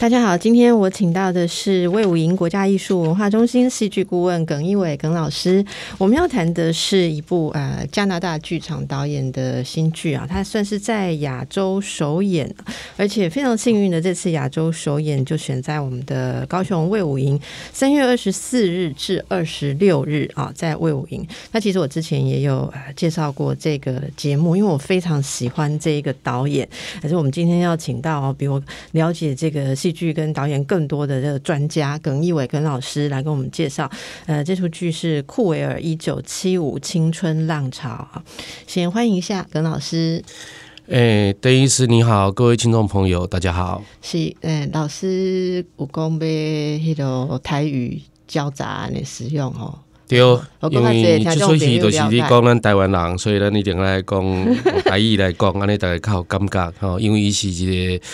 [0.00, 5.64] 大家好，今天我请到的是魏武营国家艺术文化中心戏剧顾问耿一伟耿老师。
[5.98, 12.48] 我们要谈的是一部呃加拿大剧场导演的新剧啊，它算是在亚洲首演，
[12.96, 17.38] 而且非常幸运的，这次亚洲首演就选在我们的高雄魏武营，
[17.72, 21.26] 三月二十四日至二十六日啊，在魏武营。
[21.50, 26.66] 那其实我之前也有介绍过这个节目，因为我非常喜欢这一个导演，
[27.02, 29.87] 可是我们今天要请到比我了解这个戏。
[29.88, 33.90] 戏剧跟导演更多的这个专家耿一伟耿老师来跟我们介绍，
[34.26, 38.06] 呃，这出剧是库维尔一九七五青春浪潮
[38.66, 40.22] 先欢迎一下耿老师。
[40.90, 43.82] 哎，邓医师你好，各位听众朋友大家好。
[44.02, 49.78] 是，诶，老师有讲被迄个台语交杂的使用哦。
[50.06, 50.18] 对，
[50.70, 54.22] 因为之所以就是你讲咱台湾人，所以咱一定来讲
[54.84, 58.04] 台语来讲，安尼大家较有感觉吼，因为伊是一个。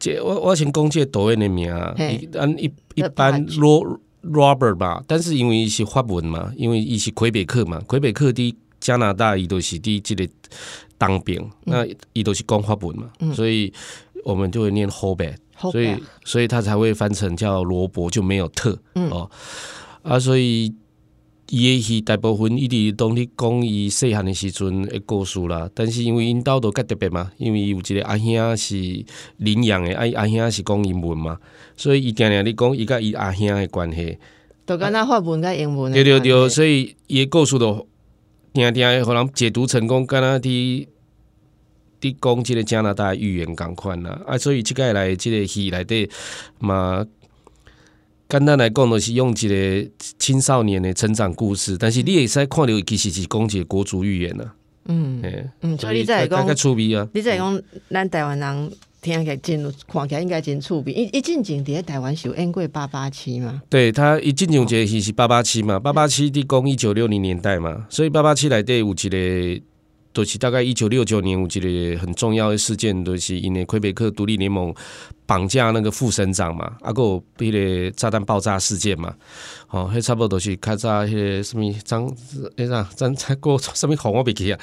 [0.00, 2.64] 这我我先讲这导演的名，按一
[2.96, 3.46] 一般
[4.22, 10.28] Robert 吧，但是因为伊是法文嘛，因为伊是魁北克嘛，魁北克的加拿大伊都是的这个
[10.98, 13.72] 当兵，那伊都是讲法文嘛，所以
[14.24, 15.36] 我们就会念 Robert，
[15.70, 18.76] 所以所以他才会翻成叫罗伯，就没有特
[19.10, 19.30] 哦。
[20.02, 20.74] 啊，所以。
[21.50, 29.04] 伊诶戏大部分伊伫拢咧讲伊细汉诶时阵诶故事啦，但是因为因兜都较特别嘛，因为伊有一个阿兄是
[29.38, 31.36] 领养诶，啊阿兄是讲英文嘛，
[31.76, 34.16] 所以伊定定咧讲伊甲伊阿兄诶关系，
[34.64, 35.92] 都敢若法文甲英文。
[35.92, 37.84] 对对对，所以伊诶故事都
[38.52, 40.86] 定定互人解读成功，敢若伫
[42.00, 46.08] 伫讲即个加拿大语言共款啦，啊，所以即个来即个戏内底
[46.60, 47.04] 嘛。
[48.30, 54.54] 简单来讲，就是用一个青少年的成长故事，但是你也使看到其实是讲一个国族语言啊。
[54.86, 55.20] 嗯，
[55.62, 57.08] 嗯，所以你在讲，趣味啊！
[57.12, 57.60] 你在讲，
[57.90, 58.72] 咱台湾人
[59.02, 60.92] 听起来真看起来应该真趣味。
[60.92, 63.60] 一一进前伫台湾是有演过八八七嘛？
[63.68, 65.80] 对他一进前节戏是八八七嘛？
[65.80, 69.62] 八八七的讲一九六零年代嘛，所以八八七内底有一个。
[70.12, 74.74] 都是大概一九六九年，我记得很重要的事件，都是因为魁北克独立联盟
[75.24, 77.02] 绑架那个副省长嘛，啊个
[77.38, 79.14] 迄个炸弹爆炸事件嘛，
[79.68, 82.12] 哦，迄差不多都是较早迄个什么张，
[82.56, 84.58] 哎啥张才过什么红我袂记啊，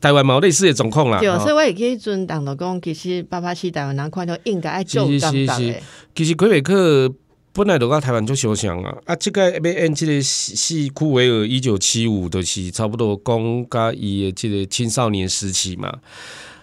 [0.00, 1.18] 台湾嘛类似的状况啦。
[1.18, 5.80] 对，所以我也可以准当到讲，其实八八七台湾人看到应该爱救当当的。
[6.14, 7.12] 其实魁北克。
[7.56, 15.88] 本来都到台湾就相像啊，啊，即个要演这个戏库维尔一九七五就是差不多讲甲伊的即个青少年时期嘛，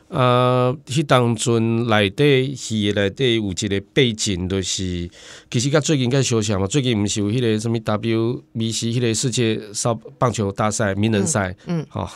[0.10, 5.10] 啊，迄当中内底戏内底有一个背景，就是
[5.50, 12.08] 其实甲最近甲相像嘛，最近毋是有迄个什物 WBC 迄个世界少棒球大赛名人赛，嗯，吼，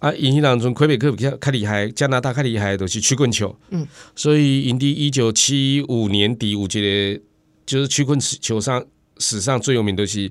[0.00, 7.22] 啊，因迄当中魁北克比较较厉害，加拿大较厉害都是曲棍球，嗯，所以因伫一九七五年底有一个。
[7.68, 8.82] 就是曲棍球上
[9.18, 10.30] 史上最有名的是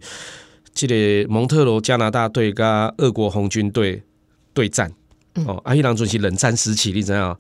[0.74, 2.66] 这个蒙特罗加拿大队跟
[2.98, 4.02] 俄国红军队
[4.56, 4.92] 对战
[5.46, 7.40] 哦，阿伊朗阵是冷战时期，你知道？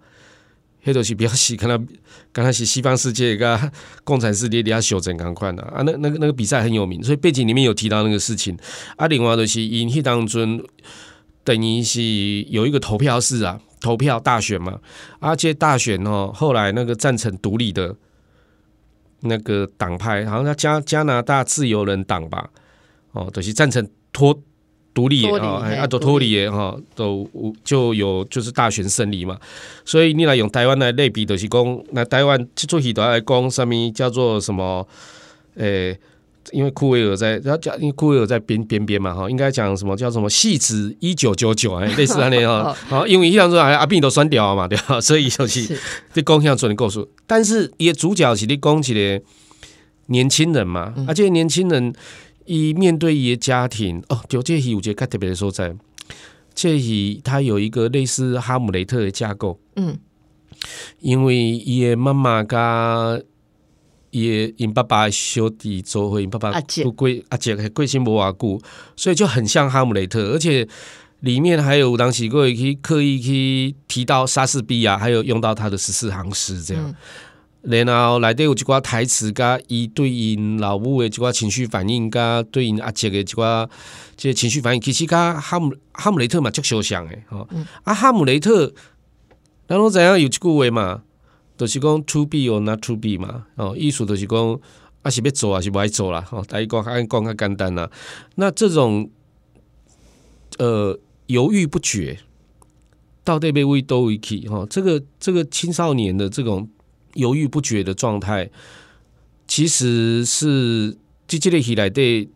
[0.85, 1.87] 迄都是比较西，可能
[2.31, 3.71] 刚开始西方世界跟
[4.03, 8.55] 共产世界底下修正赶快的啊，那那个那个比赛很有名，所以背景里面有提到那个事情。
[8.97, 10.63] 啊，另外就是因迄当中
[11.43, 12.01] 等于是
[12.49, 14.79] 有一个投票式啊，投票大选嘛，
[15.19, 17.95] 而且大选哦，后来那个赞成独立的。
[19.21, 22.49] 那个党派好像叫加加拿大自由人党吧，
[23.11, 24.37] 哦，都是赞成脱
[24.93, 27.29] 独立啊，啊，都脱离哈，都
[27.63, 29.39] 就有就是大选胜利嘛。
[29.85, 34.87] 所以你来用台湾来类比，就是讲那台湾做许多来讲，上面叫做什么？
[35.55, 35.99] 诶。
[36.51, 45.01] 因为库维尔在，然后讲，因为库维尔在边边边嘛，哈，应该讲什么叫什么戏子一九九九哎，类似那类哈，好， 因为一样说阿斌都酸掉嘛，对吧？
[45.01, 45.77] 所以就是。
[46.13, 49.21] 这讲向做的故事，但是也主角是你讲起来
[50.07, 51.93] 年轻人嘛，而且年轻人
[52.45, 55.75] 一面对伊个家庭哦，就这戏有觉得特别的所在，
[56.55, 59.97] 这戏它有一个类似哈姆雷特的架构，嗯，
[61.01, 62.57] 因为伊的妈妈跟
[64.11, 66.51] 也因爸爸小弟做伙，因爸爸
[66.83, 68.61] 不贵阿姐贵姓无偌久，
[68.95, 70.67] 所以就很像哈姆雷特，而且
[71.19, 76.95] 里面还有当时过去刻意去提到莎士比亚，还有用到他的十四行诗这样。
[77.63, 83.67] 然后内底有一寡台词，加伊对因老母的一寡情绪反应，加对因阿姐的一寡
[84.15, 87.45] 这情绪反应，其实甲哈姆哈姆雷特嘛足相像的，吼。
[87.83, 88.73] 啊哈姆雷特，
[89.67, 91.01] 然后怎样有一句话嘛？
[91.57, 94.59] 就是讲 to be or not to be 嘛，哦，意思就是讲，
[95.01, 97.89] 啊是要做啊是不爱做啦，哦，大家讲按讲较简单啦。
[98.35, 99.09] 那这种
[100.59, 102.19] 呃犹豫不决，
[103.23, 106.69] 到底被为都一起哈，这个这个青少年的这种
[107.15, 108.49] 犹豫不决的状态，
[109.47, 112.29] 其实是这这类起来对。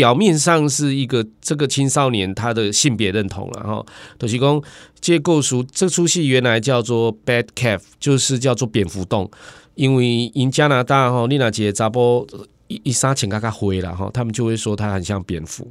[0.00, 3.84] 表面上是一个这个青少年他的性别认同了哈，
[4.16, 4.62] 都是讲
[4.98, 9.30] 借构书这出戏原来叫做 Bad Cave，就是叫做蝙蝠洞，
[9.74, 12.26] 因为因加拿大哈丽娜姐扎波
[12.68, 15.70] 一一杀请嘎嘎灰了哈，他们就会说他很像蝙蝠。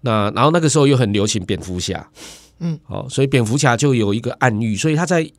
[0.00, 2.08] 那然后那个时候又很流行蝙蝠侠，
[2.60, 5.30] 嗯，好，所以蝙蝠侠就有一个暗喻，所以他在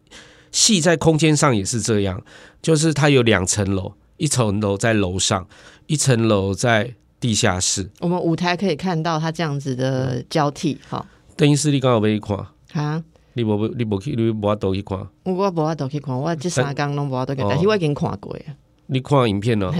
[0.51, 2.21] 戏在空间上也是这样，
[2.61, 5.47] 就是他有两层楼，一层楼在楼上，
[5.87, 6.93] 一层楼在。
[7.19, 10.77] 地下室，我们舞台可以看到它这样子的交替。
[10.88, 12.38] 哈，等于是你刚好没看
[12.73, 13.03] 啊？
[13.33, 14.97] 你无你无去，你无法都去看。
[15.23, 18.44] 我无法都去看，我这三工拢无法都去，但是我已经看过呀。
[18.88, 19.73] 你看影片咯？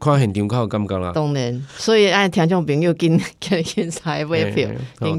[0.00, 1.12] 看现场看感觉啦。
[1.12, 4.70] 当然，所以爱听众朋友跟跟现在买票，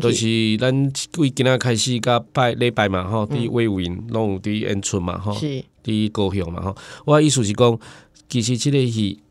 [0.01, 6.75] 都是咱为今仔开始甲拜礼拜嘛，吼，伫威武营拢有伫演出嘛，吼，是伫高雄嘛，吼。
[7.05, 7.79] 我意思是讲，
[8.27, 8.77] 其实这个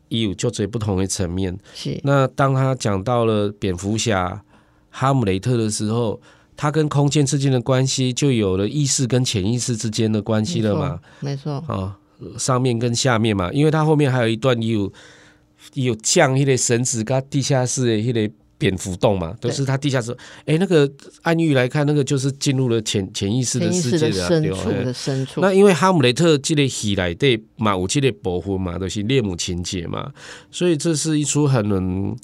[0.09, 1.57] 有就在不同的层面。
[1.73, 1.99] 是。
[2.03, 4.43] 那当他讲到了蝙蝠侠
[4.89, 6.19] 哈姆雷特的时候，
[6.55, 10.99] 他跟空间之间的关系就有了意识跟潜意识之间的关系了嘛？
[11.19, 11.53] 没错。
[11.67, 11.97] 啊，
[12.37, 14.91] 上面跟下面嘛，因为他后面还有一段有
[15.73, 18.31] 有降迄个绳子跟地下室的一类。
[18.57, 20.15] 蝙蝠洞嘛，都是他地下室。
[20.45, 25.41] 哎，那个暗喻来看，那个就是进入了潜潜意识的世界的深处的深处。
[25.41, 30.11] 那因为哈姆雷特这类戏来对嘛，有这类保护嘛，都是恋母情节嘛，
[30.49, 32.15] 所以这是一出很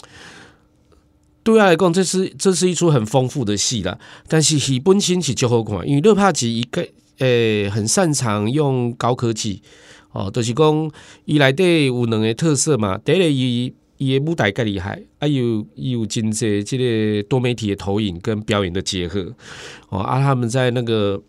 [1.44, 4.00] 对外来讲，这是这是一出很丰富的戏啦。
[4.28, 6.88] 但是戏本身是就好看，因为勒帕吉一个
[7.20, 9.62] 诶很擅长用高科技
[10.14, 10.92] 哦，就是讲
[11.26, 13.74] 伊来对有两个特色嘛，第一个伊。
[14.06, 19.34] 伊的舞台更厉害，啊有有真济这个多媒体的投影跟表演的结合
[19.90, 21.22] 哦，啊他们在那个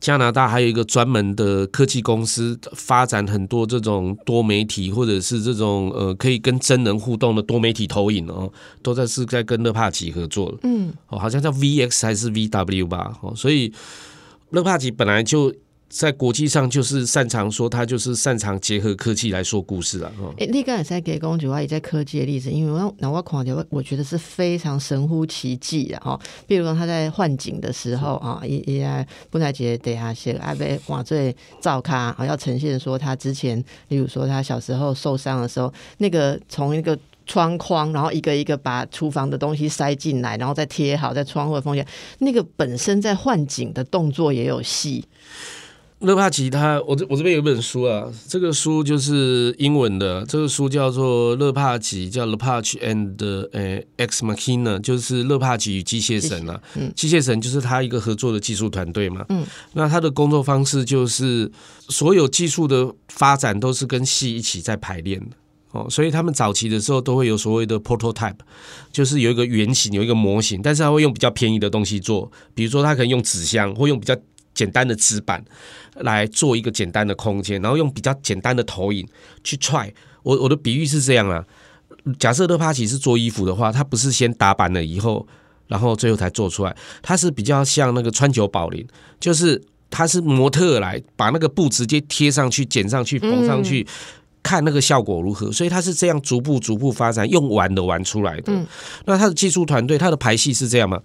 [0.00, 8.52] 加拿大还有一个专门的科技公司，发展很多这种多媒体或者是这种呃可以跟真人互动的多媒体投影哦，
[8.82, 13.72] 都在是在跟乐帕奇合作嗯，哦好像叫 VX 还是 VW 吧，哦所以
[14.50, 15.54] 乐帕奇本来就。
[15.92, 20.10] 在国际上，就是擅长说他就是擅长结合科技来说故事了。
[20.38, 26.18] 哎，你刚才在给公主啊，也在科技的例子，因为我那我看到，我觉得是非常神乎其技的哈。
[26.46, 41.84] 比如说他在换景的时候啊，也也布莱杰底下写阿贝哇最照咖啊，要呈现说他之前，例如说他小时候受伤的时候，那个从一个窗框，然后一个一个把厨房的东西塞进来，然后再贴好在窗户的缝隙，
[42.20, 45.04] 那个本身在换景的动作也有戏。
[46.02, 53.16] 勒帕奇他，我这我这边有一本书啊，这个书就是英文的，这个书叫做《勒帕奇》，叫《勒帕奇 and
[53.52, 56.60] 呃 X Machina》，就是勒帕奇与机械神啊。
[56.74, 59.24] 嗯，机械神就是他一个合作的技术团队嘛。
[59.28, 61.50] 嗯，那他的工作方式就是
[61.88, 65.36] 所有技术的发展都是跟戏一起在排练的
[65.70, 68.36] 哦，所以他们早期的时候都会有所谓的 prototype，
[68.92, 74.14] 就是有一个原型，有一个模型，但是他会用比较便宜的东西做，比如说他可能用纸箱，或用比较
[74.54, 75.44] 简单的纸板。
[75.96, 79.06] 来做一个简单的空间，然后用比较简单的投影
[79.44, 79.92] 去踹。
[80.22, 81.44] 我我的比喻是这样啊，
[82.18, 85.26] 假设乐帕奇是做衣服的话，他不是先打板了以后，
[85.68, 88.88] 然后最后才做出来，他是比较像那个川久保玲，
[89.20, 93.86] 就是他是模特来把那个布直接贴上去、剪上去、缝上去，
[94.42, 95.52] 看那个效果如何。
[95.52, 98.50] 所以他是这样逐步逐步发展，用玩的玩出来的。
[99.04, 101.02] 那他的技术团队，他的排戏是这样吗？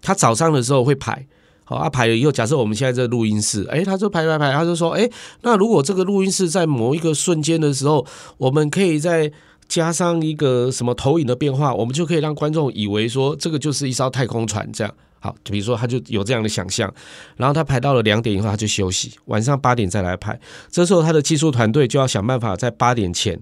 [0.00, 1.26] 他早上的时候会排。
[1.74, 5.08] 啊排了以后，假设我们现在在录音室，哎，他就排排排，他就说，哎，
[5.42, 8.06] 那如果这个录音室在某一个瞬间的时候，
[8.38, 9.30] 我们可以再
[9.68, 14.94] 加上一个什么投影的变化，我们就可以让观众以为说这个就是一艘太空船这样。
[15.20, 16.92] 好，就比如说他就有这样的想象，
[17.36, 20.38] 然后他排到了两点以后他就休息，晚上八点再来排，
[20.68, 23.40] 这时候他的技术团队就要想办法在八点前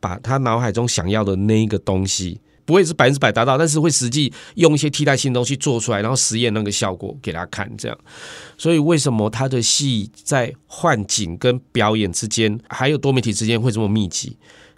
[0.00, 2.40] 把他脑海中想要的那一个东西。
[2.64, 7.98] 不会是百分之百达到，但是会实际用一些替代性东西做出来，然后实验那个效果给他看，这样。
[8.56, 14.36] 所以为什么他的戏在幻景跟表演之间，还有多媒体之间会这么密集？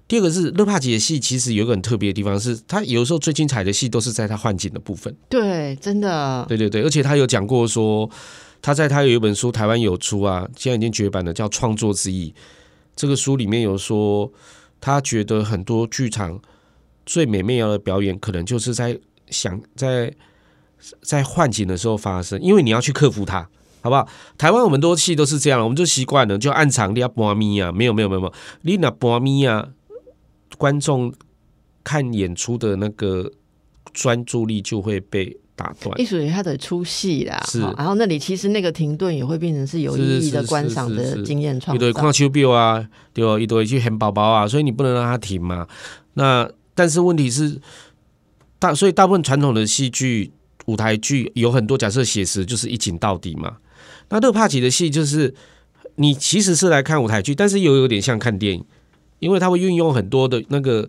[0.08, 5.14] 第二个是乐帕吉的戏，其实有一个很特别的地方，是他有时候最精彩的戏都是在他幻景的部分。
[5.28, 6.44] 对，真的。
[6.48, 8.08] 对对对，而且他有讲过说，
[8.60, 12.30] 他在他有一本书台湾有出啊，现在已经绝版了，叫《创作之意》。
[12.96, 14.30] 这个书里面有说，
[14.80, 16.40] 他觉得很多剧场。
[17.06, 20.12] 最美妙的表演，可能就是在想在
[21.00, 23.48] 在幻景的时候发生，因为你要去克服它，
[23.80, 24.06] 好不好？
[24.36, 28.32] 台湾我们多戏都是这样，我们就习惯了，就按场你要播咪啊，没有没有没有没有，
[28.62, 29.68] 你那播咪啊，
[30.58, 31.12] 观众
[31.82, 33.30] 看演出的那个
[33.92, 35.98] 专注力就会被打断。
[36.00, 42.12] 艺术有它的出戏啦，是好然后那里其实那个停顿也会变成是有意义的观赏的经验创造一堆看。
[42.12, 43.38] 手表啊，对吧？
[43.38, 45.66] 一堆去喊宝宝啊，所以你不能让它停嘛。
[46.14, 47.60] 那但是问题是，
[48.58, 50.32] 大所以大部分传统的戏剧、
[50.66, 53.58] 舞台剧有很多假设写实就是一景到底嘛。
[54.08, 55.34] 那勒帕奇的戏就是
[55.96, 58.64] 你其实是来看舞台剧，但是又有点像看电影，
[59.18, 60.88] 因为它会运用很多的那个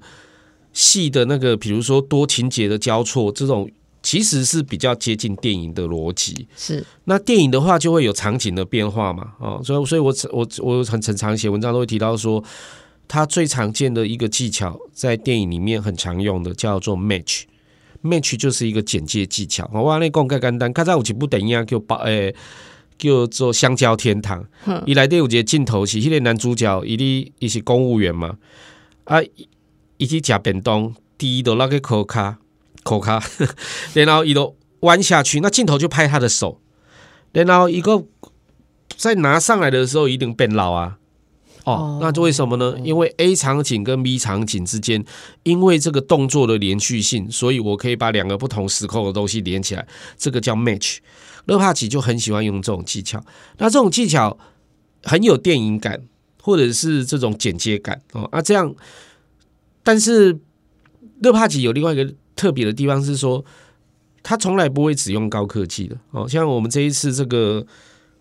[0.74, 3.70] 戏的那个，比如说多情节的交错，这种
[4.04, 6.48] 其实是比较接近电影的逻辑。
[6.56, 12.44] 是那电影的话就会有场景的变化嘛，哦，所以所以我我我很很常写文章都会提到说，
[13.08, 17.44] 它最常见的一个技巧在电影里面很常用的叫做 match。
[18.04, 22.36] match 就是一个简介技巧，我话那讲更简单，看在有一部电影叫把诶、
[23.00, 24.46] 叫做《香蕉天堂》，
[24.86, 28.38] 伊内底有一个镜头是迄个男主角，伊哩伊是公务员嘛，
[29.06, 29.18] 啊，
[29.98, 32.38] 伊去食便当，滴到那个口卡
[32.84, 33.24] 口卡，
[33.96, 36.62] 然后伊都弯下去，那镜头就拍他的手，
[37.32, 38.06] 然后一个
[38.96, 41.00] 在拿上来的时候一定变老啊。
[41.66, 42.76] 哦哦，那这为什么呢？
[42.84, 45.04] 因为 A 场景跟 B 场景之间，
[45.44, 49.86] 因为这个动作的连续性，所以我可以把两个不同时空的东西连起来，
[50.18, 51.00] 这个叫 match。
[51.46, 53.24] 勒帕奇就很喜欢用这种技巧，
[53.58, 54.36] 那这种技巧
[55.04, 56.02] 很有电影感，
[56.42, 58.24] 或者是这种剪接感哦。
[58.32, 58.74] 啊，这样，
[59.84, 60.40] 但是
[61.20, 63.46] 勒帕奇有另外一个特别的地方是说，
[64.24, 67.64] 他从来不会只用高科技的哦，像我们这一次这个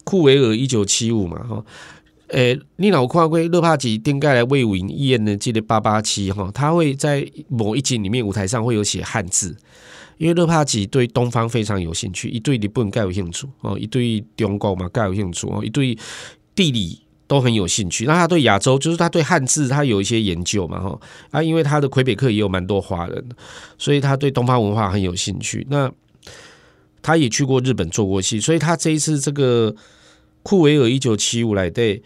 [0.05, 1.65] 库维尔一九七五嘛，哈、
[2.29, 9.55] 诶，你老看过勒帕吉顶盖来魏武营演的这个八八七哈，他会在某一集里面舞台上会有写汉字，
[10.19, 15.97] 因为勒帕吉对东方非常有兴趣，一对日本盖有兴趣哦，一对中国嘛盖有兴趣哦，一对
[16.55, 18.07] 地理都很有兴趣。
[18.07, 20.99] 那他对亚洲，就是他对汉字他有一些研究嘛哈
[21.31, 23.25] 啊，因为他的魁北克也有蛮多华人，
[23.77, 25.67] 所以他对东方文化很有兴趣。
[25.69, 25.93] 那
[27.03, 29.75] 他也去过日本做过戏，所以他这一次这个
[30.45, 32.01] 库维尔一九七五来对，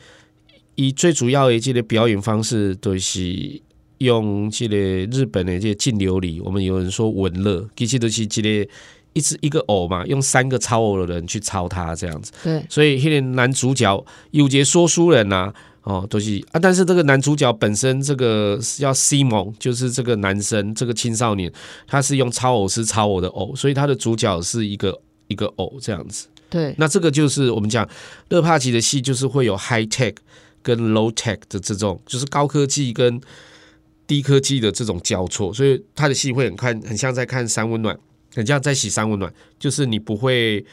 [0.76, 3.60] 以最主要的这个表演方式就是
[3.98, 8.70] 用这个日本的这个净琉璃，我们有人说文乐，其实都是这个
[9.12, 12.30] 一只一个偶嘛，用三个超偶的人去超他这样子。
[12.44, 15.52] 对，所以那个男主角有节说书人呐、
[15.82, 21.52] 哦，都、是啊，但是这个男主角本身这个是叫西蒙，就是这个男生，这个青少年，
[21.88, 26.28] 他是用超偶师超偶的偶，所以他的主角是一个一个偶这样子。
[26.50, 27.88] 对，那这个就是我们讲
[28.28, 30.14] 勒帕奇的戏，就是会有 high tech
[30.62, 33.20] 跟 low tech 的这种，就是高科技跟
[34.06, 37.98] 低科技的这种交错，所以他的戏会很看，很像在看三温暖，
[38.34, 40.64] 很像在洗三温暖，就是你不会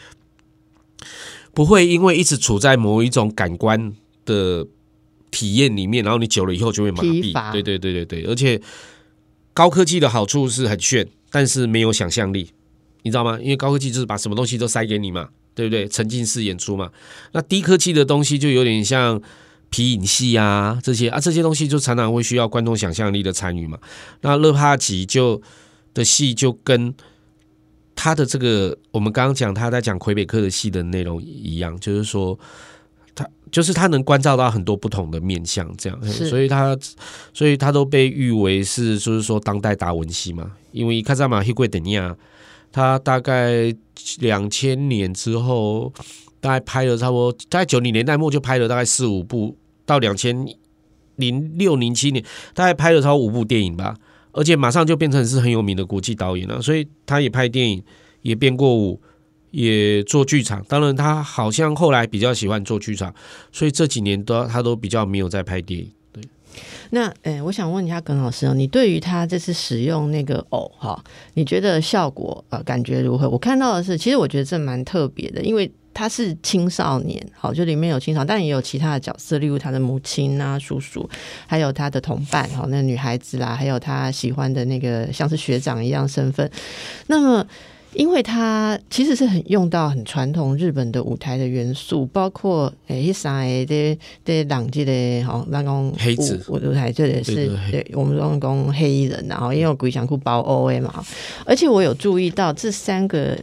[1.53, 4.65] 不会因为一直处在某一种感官的
[5.31, 7.51] 体验里面，然后你久了以后就会麻痹。
[7.51, 8.61] 对对对对对，而且
[9.53, 12.51] 高科技的好处是很炫，但是没有想象力，
[13.03, 13.37] 你知道吗？
[13.41, 15.87] 因为高科技就是把什么东西都塞给你嘛，对不对？
[15.87, 16.91] 沉浸式演出嘛。
[17.31, 19.19] 那低科技的东西就有点像
[19.71, 23.79] 皮影戏啊这些啊，这些东西就常常会需要观众想象力的参与嘛。
[24.21, 25.41] 那勒帕吉就
[25.93, 26.93] 的戏就跟
[27.95, 32.37] 他的这个我们刚刚讲他在讲魁北克的戏的内容一样，就是说。
[33.17, 36.77] 他就是他能关照到很多不同的面相，这样，所以他
[37.33, 42.13] 所以他都被誉为是就是说当代达文西嘛，因为卡萨马希贵等亚，
[42.73, 43.73] 他大概
[44.19, 45.93] 两千年之后，
[46.39, 50.45] 大概拍了差不多，大概九零年代末就拍了大概四五部，到两千
[51.15, 53.95] 零六零七年，大概拍了超过五部电影吧，
[54.31, 57.83] 而且马上就变成是很有名的国际导演了，所以他也拍电影，
[58.21, 59.01] 也编过舞。
[59.51, 63.15] 也做剧场，当然他好像后来比较喜欢做剧场，
[63.53, 65.89] 所以这几年都他都比较没有在拍电影。
[66.91, 73.29] 那诶、我想问一下耿老师哦，你对于他这次使用那个偶哈，你觉得效果呃感觉如何？
[73.29, 81.09] 我看到的是，其实我觉得这蛮特别的，因为他是青少年，好，就里面有青少年，但也有其他的角色，例如他的母亲啊、叔叔，
[81.47, 86.49] 还有他的同伴，好，那女孩子啦，还有他喜欢的那个像是学长一样身份。
[87.07, 87.47] 那么，
[87.95, 96.43] 因为它其实是很用到很传统日本的舞台的元素，包括诶，三个的的朗记的吼，那讲黑子。
[96.49, 101.03] 舞舞台这里是对我们讲讲黑衣人，然后因为鬼想裤包 O A 嘛，
[101.45, 103.37] 而且我有注意到这三个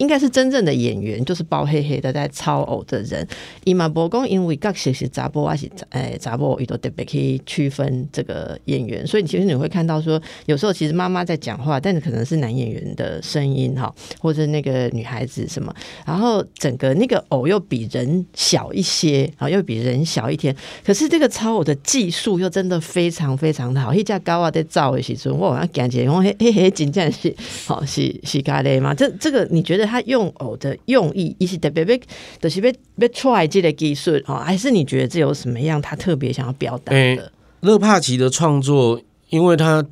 [0.00, 3.26] 应该是真正的演员，就是包黑黑的在操偶的人。
[3.64, 9.06] 伊嘛无讲，因为角色是查甫还是诶查甫，伊都特别可以区分这个演员。
[9.06, 15.72] 所以其实你会看到说，有时候其实妈妈在讲话，但是可能是男演员的声音哈，或者那个女孩子什么，
[16.06, 20.56] 然后整个那个偶又比人小一些啊，又比人小一天。
[20.82, 23.92] 可是这个操偶的技术又真的非常非常的好。
[23.92, 27.34] 一架高啊在造的时阵，我好像感觉我嘿嘿嘿，真正是
[27.66, 28.94] 好是是咖喱嘛？
[28.94, 32.00] 这这个你觉得他用偶的用意，一是特别被，
[32.40, 37.32] 就是被被出来这个技术啊，还是你觉得这有什么样他特别想要表达的？
[37.60, 39.84] 勒帕奇的创作，因为他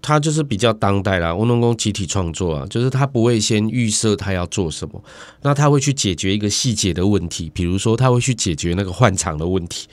[0.00, 5.02] 他就是比较当代啦，乌龙宫集体创作啊，就是他不会先预设他要做什么，
[5.42, 9.88] 那他会去解决一个细节的问题，比如说他会去解决那个换场的问题，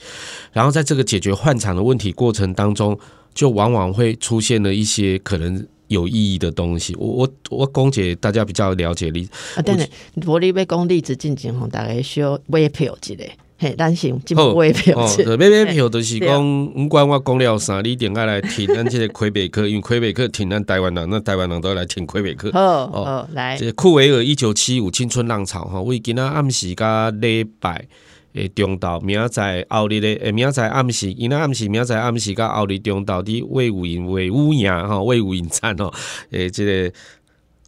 [0.52, 2.96] 然后在这个解决换场的问题过程当中。
[3.34, 6.94] 就往往会出现了一些可能有意义的东西。
[6.96, 9.86] 我我我公姐大家比较了解例啊，等等，
[10.26, 14.98] 我你要讲例子进前吼，大概需要买票之类，嘿，担心进买票。
[14.98, 22.48] 哦，买买票就是讲，不管我讲了啥，你一定要来听 咱这个魁北克，因为魁北克听咱台湾人，那台湾人都要来听魁北克。
[22.50, 27.86] 哦哦，来，这库维尔一九七五青春浪潮哈，为今仔暗时加礼拜。
[28.34, 35.92] 诶，中岛明仔载后日咧，诶，明仔载暗时，因仔暗时，明仔载暗时，甲后日中岛伫魏武营、魏武营吼，魏武营站吼，
[36.30, 36.92] 诶，即个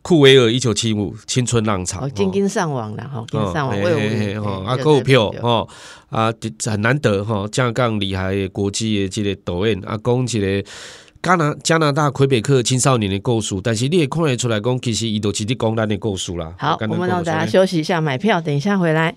[0.01, 5.69] 库维尔一九七五青春浪潮，哦今今上网了吼，今上网魏吼，啊购票吼，
[6.09, 6.33] 啊
[6.65, 10.69] 很难得吼，这样更厉害的国际的这个导演啊，讲一个
[11.23, 16.55] 加拿加拿大魁北克青少年的故事，但是你也看得出来讲，其实伊都直接讲咱的故事啦。
[16.59, 19.15] 好，我们让大家休息一下，买票，等一下回来。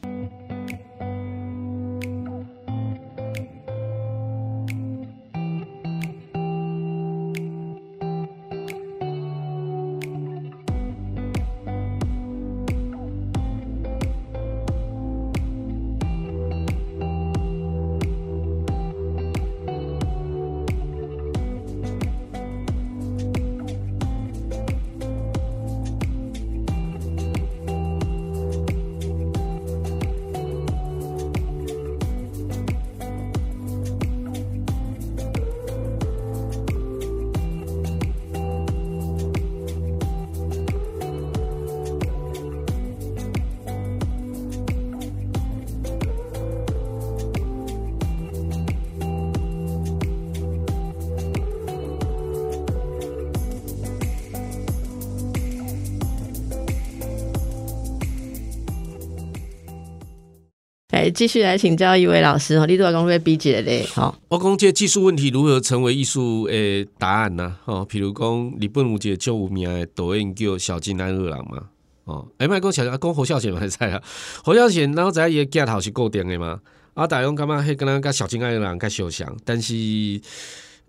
[61.11, 64.17] 继续来请教一位老师哦，你都要讲会比解嘞，好。
[64.27, 67.55] 我讲这技术问题如何成为艺术诶答案呢？
[67.65, 71.63] 哦，譬如讲日本有一个就有名的导演叫小金安二郎嘛，
[72.05, 74.01] 哦，哎，麦讲小讲侯孝贤嘛在啊，
[74.43, 76.59] 侯孝贤然后在伊个镜头是固定的嘛，
[76.93, 79.73] 啊，大勇感觉迄跟咱甲小金安二郎较相像，但是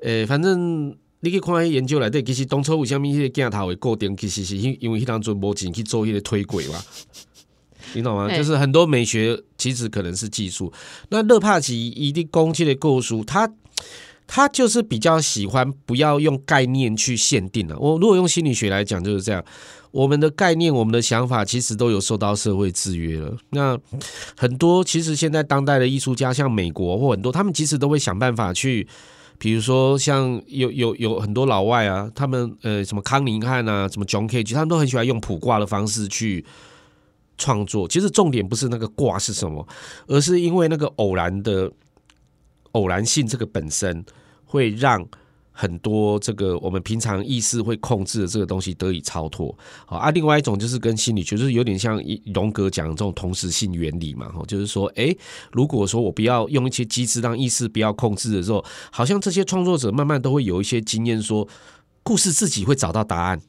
[0.03, 6.75] 诶，反正你去看迄研究来底，其实当初为虾米迄个镜头会固定，其实是因因为迄当阵无钱去做迄个推轨嘛。
[7.95, 8.29] 你懂吗？
[8.37, 10.73] 就是很多美学其实可能是技术。
[11.09, 13.51] 那勒帕奇一定攻击的构书，他
[14.27, 17.79] 他就是比较喜欢不要用概念去限定了。
[17.79, 19.43] 我如果用心理学来讲就是这样，
[19.91, 23.35] 我们的概念、我们的想法其实都有受到社会制约了。
[23.51, 23.79] 那
[24.37, 28.87] 很多其实现在当代的艺术家，像美国或很多，他们其实都会想办法去，
[29.39, 36.45] 比如说像有有有很多老外啊，他们呃什么康宁汉啊，什么 John Cage，他们都很喜欢用普卦的方式去。
[37.39, 39.67] 创作其实重点不是那个卦是什么，
[40.09, 41.73] 而是因为那个偶然的
[42.73, 44.05] 偶然性，这个本身
[44.45, 45.07] 会让
[45.51, 49.53] 很多这个我们平常意识会控制的这个东西得以超脱。
[49.87, 52.01] 好啊，另外一种就是跟心理学，就是有点像
[52.33, 54.29] 荣格讲的这种同时性原理嘛。
[54.29, 55.13] 哈，就是说，哎，
[55.51, 61.49] 如果说我不要用一些机制让意识不要控制的时候，好像这些创作者慢慢都会有一些经验，说
[62.05, 63.41] 故事自己会找到答案。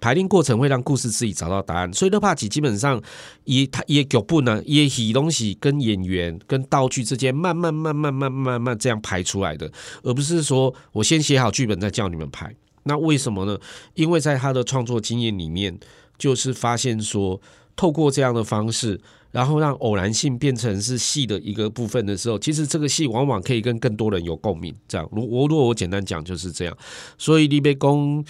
[0.00, 3.00] 排练过程会让故事自己找到答案，所以勒帕奇基本上
[3.44, 9.70] 也他也脚步呢，也写东西跟演员跟道具之间慢慢慢慢慢慢慢慢这样排出来的，
[10.02, 12.54] 而不是说我先写好剧本再叫你们排。
[12.84, 13.58] 那为什么呢？
[13.94, 15.78] 因为在他的创作经验里面，
[16.16, 17.40] 就是发现说，
[17.74, 24.74] 透过这样的方式，然后让偶然性变成是戏的一个部分的时候，其实这个戏往往可以跟更多人有共鸣。
[24.86, 26.76] 这样，如我如果我简单讲就是这样。
[27.18, 28.24] 所以立碑公。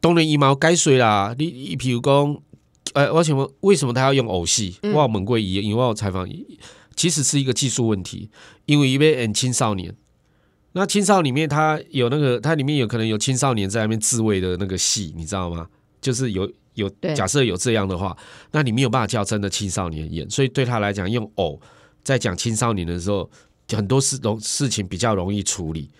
[0.00, 1.34] 当然，一毛该水啦。
[1.38, 2.42] 你，你譬如讲，
[2.94, 4.76] 呃，我请问，为什么他要用偶戏？
[4.82, 6.28] 我有问过伊，因为我有采访，
[6.94, 8.30] 其实是一个技术问题。
[8.66, 9.94] 因为一位演青少年，
[10.72, 15.68] 那青少里面他有那个，他里面有可能有青少年在那边自慰的那个戏，你知道吗？
[16.00, 18.16] 就是有有假设有这样的话，
[18.52, 21.60] 那你没有办法叫真的青少年演，所以对他来讲，用偶
[22.04, 23.28] 在讲青少年的时候，
[23.72, 25.90] 很多事容事情比较容易处理。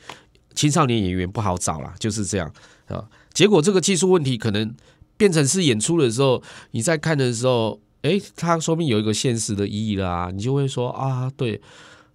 [0.54, 2.52] 青少年演员不好找啦，就是这样
[2.86, 3.04] 啊。
[3.38, 4.74] 结果这个技术问题可能
[5.16, 11.60] 变成是演出的时候，你在看的时候，诶，它说明有一个现实的意义啦、你就会说啊，对。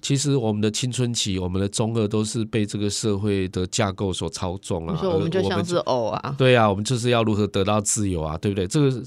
[0.02, 4.94] 其实我们的青春期，我们的中二都是被这个社会的架构所操纵啊。
[4.94, 8.68] 你说我们就像是偶啊，对啊，我们就是要如何得到自由啊，对不对？
[8.68, 9.02] 这个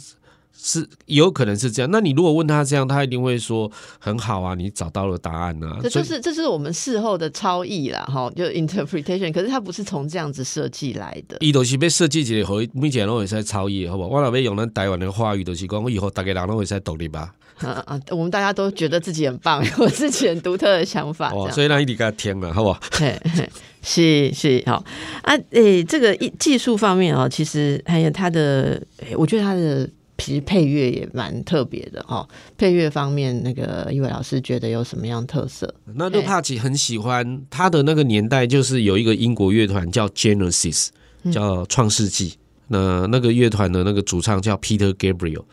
[0.57, 1.91] 是是有可能是这样。
[1.91, 5.79] 那你如果问他这样，他一定会说很好啊，你找到了答案啊。
[5.83, 9.33] 这就是这是我们事后的超译啦，哈，就 interpretation。
[9.33, 11.37] 可是他不是从这样子设计来的。
[11.41, 14.09] 伊都是被设计一个，和目前拢会使超译，好不好？
[14.09, 17.33] 我若要用咱台湾的话语，就是讲，我以后大家人拢会使独立吧。
[17.59, 17.99] 啊啊！
[18.11, 22.79] 我们大家都觉得自己很棒，有自己很独特的想法，哦，所以让伊直给他听了，好不好？
[22.93, 23.49] 嘿嘿
[23.83, 24.85] 是是好
[25.23, 29.89] 啊，诶、这个一技术方面哦，其实还有它的，诶我觉得它的
[30.19, 32.29] 其实配乐也蛮特别的哦。
[32.57, 35.73] 配乐方面，那个一位老师觉得有什么样特色？
[35.95, 40.89] 那勒帕奇很喜欢他的那个年代，就是有一个英国乐团叫 Genesis，
[41.31, 42.35] 叫创世纪。
[42.69, 45.45] 那那个乐团的那个主唱叫 Peter Gabriel。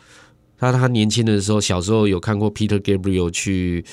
[0.57, 3.83] 他他年轻的时候，小时候有看过 Peter Gabriel 去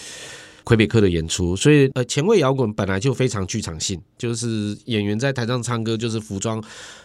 [0.65, 6.63] 魁北克的演出，所以呃，前卫摇滚本来就非常剧场性，就是演员在台上唱歌，就是服装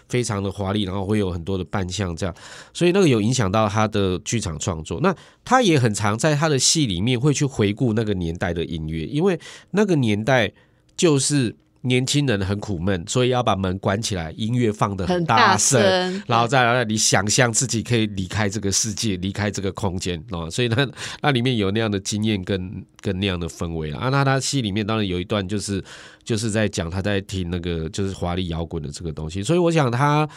[0.10, 2.36] 非常的华丽，然后会有很多的扮相这样，
[2.74, 5.00] 所以那个有影响到他的剧场创作。
[5.02, 9.40] 那他也很常在他的戏里面会去回顾那个年代的音乐，因为
[9.72, 10.52] 那个年代
[10.98, 11.56] 就是
[11.86, 15.80] 年轻人很苦闷，所以要把门关起来，音乐放的很大声，
[16.26, 20.88] 然后再来你想象自己可以离开这个世界，离开这个空间哦，所以那
[21.22, 24.02] 那里面有那样的经验跟跟那样的氛围啊。
[24.02, 25.84] 啊那他戏里面当然有一段就是
[26.24, 30.28] 就是在讲他在听那个就是华丽摇滚的这个东西，所以我想他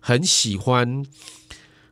[0.00, 1.04] 很喜欢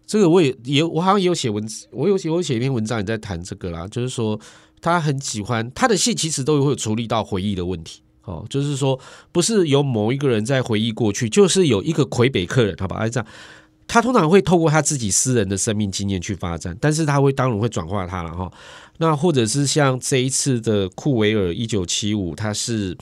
[0.06, 0.28] 这个。
[0.28, 4.38] 我也也我好像也有写文字，我有写我有写一篇文章也在谈这个啦，就是说
[4.80, 8.00] 他很喜欢他的戏，其实都会有处理到回忆的问题。
[8.24, 8.98] 哦，就是说，
[9.32, 12.96] 不是有某一个人在回忆过去，就是有一个魁北克人，好吧？
[12.96, 13.26] 按这样，
[13.86, 18.50] 他通常会透过他自己私人的生命经验去发展，但是他会当然会转化他了哈。
[18.96, 22.96] 那或者是像这一次的库维尔一九七五，他是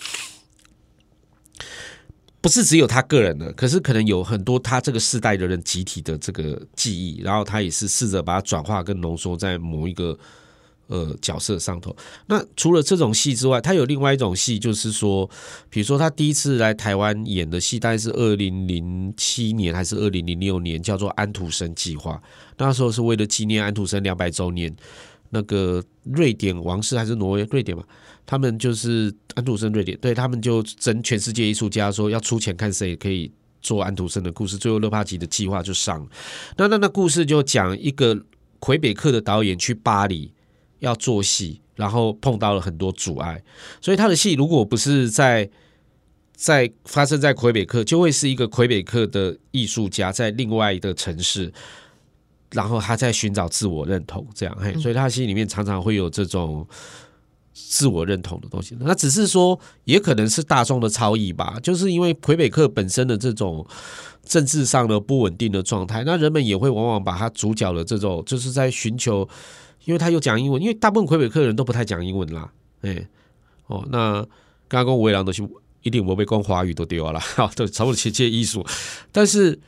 [2.41, 3.53] 不是只有他个人的？
[3.53, 10.19] 可是可能有很多他这个世代的人集体的这个记忆，然后他也是试着把它转化跟浓缩在某一个。
[10.93, 11.97] 呃，角色上头。
[12.27, 15.27] 那除了这种戏之外，他有另外一种戏，就是说，
[15.71, 22.13] 比如说他第一次来台湾演的戏，大概是二零零七年还是二零零六年，叫做《安徒生计划》。
[22.59, 24.71] 那时候是为了纪念安徒生两百周年，
[25.31, 27.83] 那个瑞典王室还是挪威瑞典嘛，
[28.27, 36.07] 他们就是安徒生瑞典，对他们就争全世界艺术家说要出钱看谁可以做安徒生的故事，最后勒帕奇的计划就上。
[36.59, 38.23] 那那那故事就讲一个
[38.59, 40.35] 魁北克的导演去巴黎。
[40.83, 43.41] 要做戏，然后碰到了很多阻碍，
[43.81, 45.49] 所以他的戏如果不是在
[46.35, 51.53] 在发生在魁北克，就会是一个魁北克的艺术家在另外一个城市，
[52.51, 56.67] 然后他在寻找自我认同，这样嘿，所以他心里面常常会有这种
[57.55, 58.77] 自我认同的东西。
[58.81, 63.65] 那只是说，也可能是大众的超意吧，就是因为魁北克本身的这种
[64.25, 69.29] 政治上的不稳定的状态，那人们也会往往把他主角的这种，就是在寻求。
[69.85, 72.51] 因为他有讲英文，因为大部分魁北克人都不太讲英文啦，
[72.83, 73.07] 哎，
[73.67, 74.25] 哦，那
[74.69, 75.43] 刚刚讲维朗的是
[75.83, 78.65] 一定我被光华语都丢了， 哈，都超过切切艺术，
[79.11, 79.59] 但是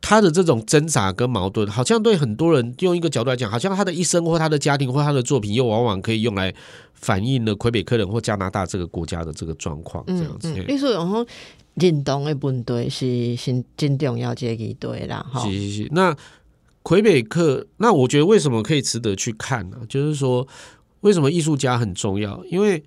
[0.00, 6.54] 他的这种挣扎跟矛盾，好像对很多人用一个角度来讲，好像他的一生或他的家庭或他的作品，又往往可以用来
[6.94, 10.52] 反映了魁北克人或加拿大这个国家的这个状况，这样子。
[10.68, 11.26] 你说然后
[11.74, 16.16] 认同的问题是是真重要这一对啦，哈，是是是，那。
[16.82, 19.78] 魁北克，那我觉得为什么可以值得去看呢？
[19.88, 20.46] 就是说，
[21.02, 22.44] 为什么艺术家很重要？
[22.46, 22.82] 因为，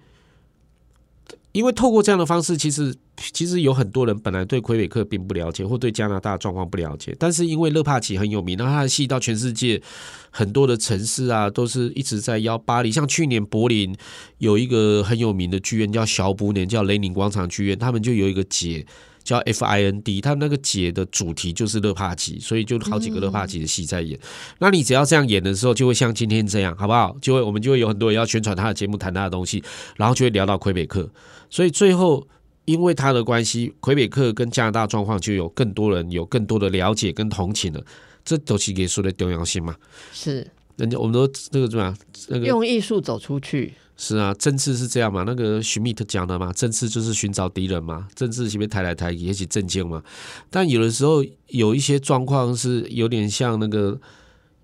[1.53, 9.81] 因为透过这样的方式，其实其实有很多人本来对魁北克并不了解，或对加拿大状况不了解，但是因为勒帕奇很有名，然后他的戏到全世界
[10.29, 12.91] 很多的城市啊，都是一直在邀巴黎。
[12.91, 13.95] 像去年柏林
[14.39, 18.85] 有一个很有名的剧院叫小布年，叫雷宁广场剧院，他们就有一个节。
[19.25, 24.17] 叫 F I N D，他那个节的主题就是勒帕奇，所以就好几个勒帕奇的戏在演。
[24.59, 27.17] 那你只要这样演的时候，就会像今天这样，好不好？
[27.21, 29.61] 就会我们就会有很多人要宣传他的节目，谈他的东西，
[29.97, 31.09] 然后就会聊到魁北克。
[31.49, 32.25] 所以最后
[32.65, 37.83] 因为他的关系，魁北克跟加拿大状况就有更多人有更多的了解跟同情了。
[38.23, 39.75] 这都是说的重要性嘛？
[40.13, 41.97] 是，人家我们都那个怎么样？
[42.27, 43.73] 那个用艺术走出去。
[43.97, 45.23] 是啊，政治是这样嘛？
[45.25, 50.03] 那个徐密特讲的嘛，政治就是寻找敌人嘛，政治前面抬来抬去，也许政见嘛。
[50.49, 53.97] 但有的时候有一些状况是有点像那个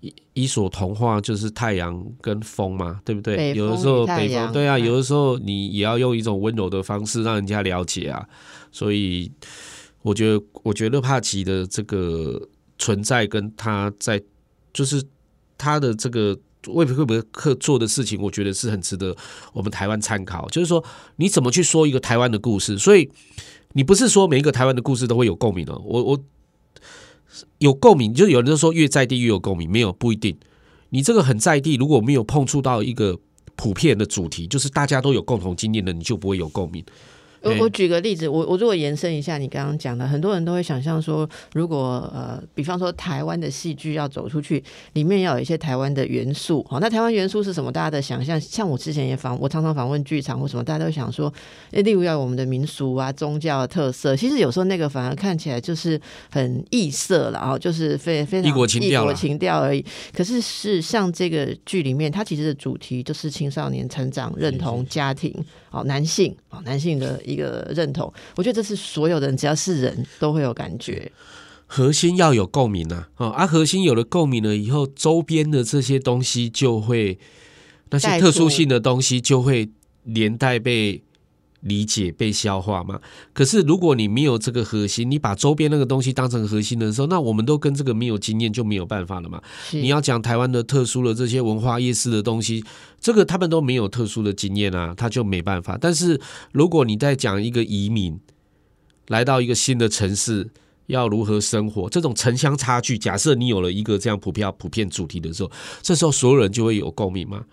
[0.00, 3.54] 伊伊索童话，就是太阳跟风嘛，对不对？
[3.54, 8.28] 有的时候北方，对啊，嗯有的时候你也要用一种温柔的方式让人家了解啊。
[8.70, 9.30] 所以
[10.02, 14.20] 我觉得，我觉得勒帕奇的这个存在跟他在
[14.74, 15.02] 就是
[15.56, 16.36] 他的这个
[16.68, 19.16] 为会不会克做的事情，我觉得是很值得
[19.52, 20.48] 我们台湾参考。
[20.48, 20.84] 就是说，
[21.16, 22.78] 你怎么去说一个台湾的故事？
[22.78, 23.10] 所以
[23.72, 25.82] 你不是说每一个台湾的故事都会有共鸣哦。
[25.84, 26.24] 我我
[27.58, 30.36] 有共鸣，就有人就说越在地越有共鸣，没有不一定。
[30.90, 33.18] 你这个很在地，如果没有碰触到一个
[33.56, 36.84] 普遍的主题，就是大家都有共同经验的，你就不会有共鸣。
[37.42, 46.64] 哎我我举个例子，我我如果延伸一下你刚刚讲的，很多人都会想象说，如果呃，比方说台湾的戏剧要走出去，里面要有一些台湾的元素。
[46.68, 47.72] 好，那台湾元素是什么？
[47.72, 51.32] 大家的想象，像我之前也访，我常常访问剧场或什么，大家都想说，
[51.72, 54.14] 诶例如要有我们的民俗啊、宗教的特色。
[54.14, 56.00] 其实有时候那个反而看起来就是
[56.30, 59.84] 很异色了，然后就是非非常异国情异国情调而已。
[60.12, 65.34] 可是是像这个剧里面，它其实的主题就是青少年成长、认同、家庭，
[65.72, 68.12] 哦，男性哦，男性的一个认同。
[68.36, 71.10] 我觉得这是所有的人，只要是人都会有感觉。
[71.66, 77.18] 核心要有共鸣啊，哦，啊，核心有了共鸣了以后，周边的这些东西就会
[77.90, 79.70] 那些特殊性的东西就会
[80.04, 81.02] 连带被
[81.62, 83.00] 理解、被消化嘛。
[83.32, 89.42] 可是如果你没有这个核心，你把周边那个东西当成核心的时候，那我们都跟这个没有经验就没有办法了嘛。
[89.72, 92.64] 你要讲台湾的特殊的这些文化夜市的东西，
[93.00, 95.76] 这个他们都没有特殊的经验啊，他就没办法。
[95.80, 96.20] 但是
[96.52, 98.20] 如果你在讲一个移民
[99.08, 100.50] 来到一个新的城市，
[100.86, 107.44] 要如何生活，这种城乡差距，假设你有了一个这样普遍普遍主题的时候，这时候所有人就会有共鸣嘛，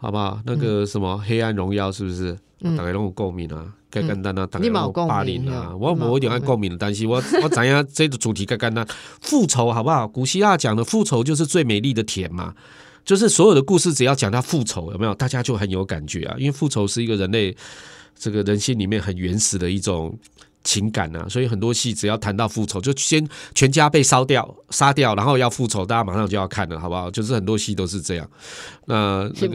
[0.00, 0.40] 好不好？
[0.44, 2.36] 那个什么《黑暗荣耀》是不是？
[2.62, 8.86] 嗯大概都有共鸣啊，该简单啊，大概你嘛有共鸣霸凌啊我，我有点爱共鸣的，但是我 我怎样这个主题该简单，
[9.20, 10.06] 复仇好不好？
[10.06, 12.54] 古希腊讲的复仇就是最美丽的甜嘛。
[13.02, 15.14] 就是所有的故事，只要讲到复仇，有没有？
[15.14, 17.56] 大家就很有感觉啊，因为复仇是一个人类
[18.14, 20.14] 这个人性里面很原始的一种
[20.62, 27.10] 情感啊，所以很多戏只要谈到复仇，就先全家被烧掉、杀掉，然后要复仇，大家马上就要看了，好不好？
[27.10, 28.28] 就是很多戏都是这样。
[28.86, 29.48] 那这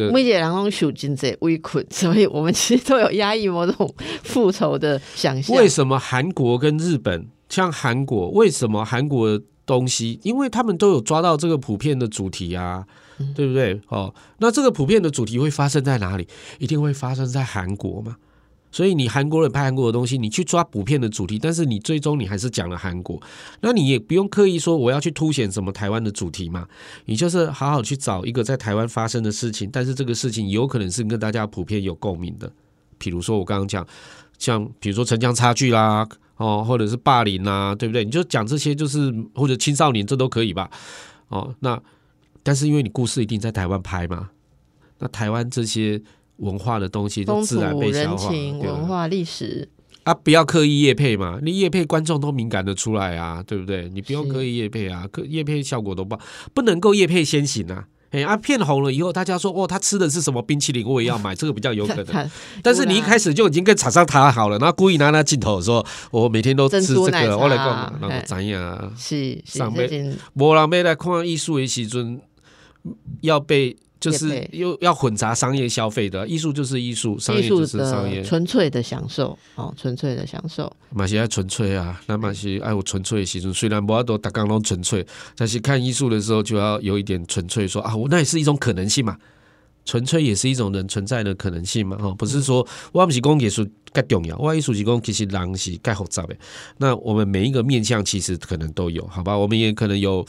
[1.42, 5.56] 围困，所以我们其实都有压抑某种复仇的想象。
[5.56, 8.32] 为什么韩国跟日本像韩国？
[8.32, 10.20] 为什么韩国的东西？
[10.24, 12.84] 因为他们都有抓到这个普遍的主题啊，
[13.36, 13.80] 对不对？
[13.90, 16.28] 哦，那这个普遍的主题会发生在哪里？
[16.58, 18.18] 一定会发生在韩国嘛。
[18.76, 23.18] 所以你韩国人拍韩国的东西，你去抓普遍的主题，但是你最终你还是讲了韩国，
[23.62, 26.68] 那你也不用刻意说我要去凸显什么台湾的主题嘛，
[27.06, 32.52] 你就是好好去找一个在台湾发生的事情，但是这个事情有可能是跟大家普遍有共鸣的，
[32.98, 33.88] 比如说我刚刚讲，
[34.38, 38.04] 像比如说城乡差距啦，哦，或者是霸凌啦，对不对？
[38.04, 40.70] 你就讲这些，就是或者青少年，这都可以吧？
[41.30, 41.82] 哦，那
[42.44, 44.32] 但是因为你故事一定在台湾拍嘛，
[45.00, 46.02] 那台湾这些
[46.38, 49.70] 文化的东西就风俗自然被、消人化，情、文化、历史，
[50.04, 53.90] 啊，不要刻意夜配嘛，你夜配观众都敏感的出来啊，对不对？
[53.90, 56.22] 你不用刻意夜配啊，刻夜配效果都不好
[56.54, 57.86] 不能够夜配先行啊。
[58.12, 62.30] 哎啊，片红了以后，大家说哦，他吃的是什么冰淇淋，我也要买，这个比较有可能。
[62.64, 68.90] 但是你一开始就已经跟厂商谈好了，然后故意拿那镜头说，我每天都吃这个， 我来讲，那嘿我怎样啊？
[68.96, 72.22] 是是上辈这件无人要来看艺术的时阵，
[73.20, 80.72] 要被就是又要混杂商业消费的，艺术就是艺术，商业就是商业，纯粹的享受哦，纯粹的享受。
[80.92, 85.06] 嘛是爱纯粹啊，那嘛是爱我纯粹的时阵，虽然无法都大刚拢纯粹，
[85.36, 89.18] 但是看艺术的时候就要有一点纯粹说啊，我那也是一种可能性嘛。
[89.88, 96.36] 纯粹也是一种人存在的可能性嘛，哈，不是说我不是讲艺术更重要，我艺术是讲其实人是更复杂的。
[96.78, 99.38] 那我们每一个面向其实可能都有，好吧？
[99.38, 100.26] 我们也可能有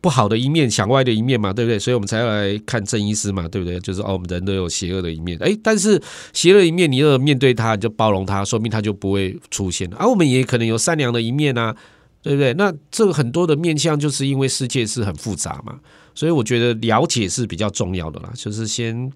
[0.00, 1.78] 不好的一面、想歪的一面嘛，对不对？
[1.78, 3.80] 所以我们才要来看正义师嘛，对不对？
[3.80, 6.00] 就是哦，我们人都有邪恶的一面，诶，但是
[6.32, 9.96] 邪恶一面，你要面对它，你就包容它，说明它就不会出现了。
[9.98, 11.74] 而、我们也可能有善良的一面啊，
[12.22, 12.54] 对不对？
[12.54, 15.78] 那这个很多的面向，就是因为世界是很复杂嘛，
[16.14, 19.12] 所以我觉得了解是比较重要的啦，就是先。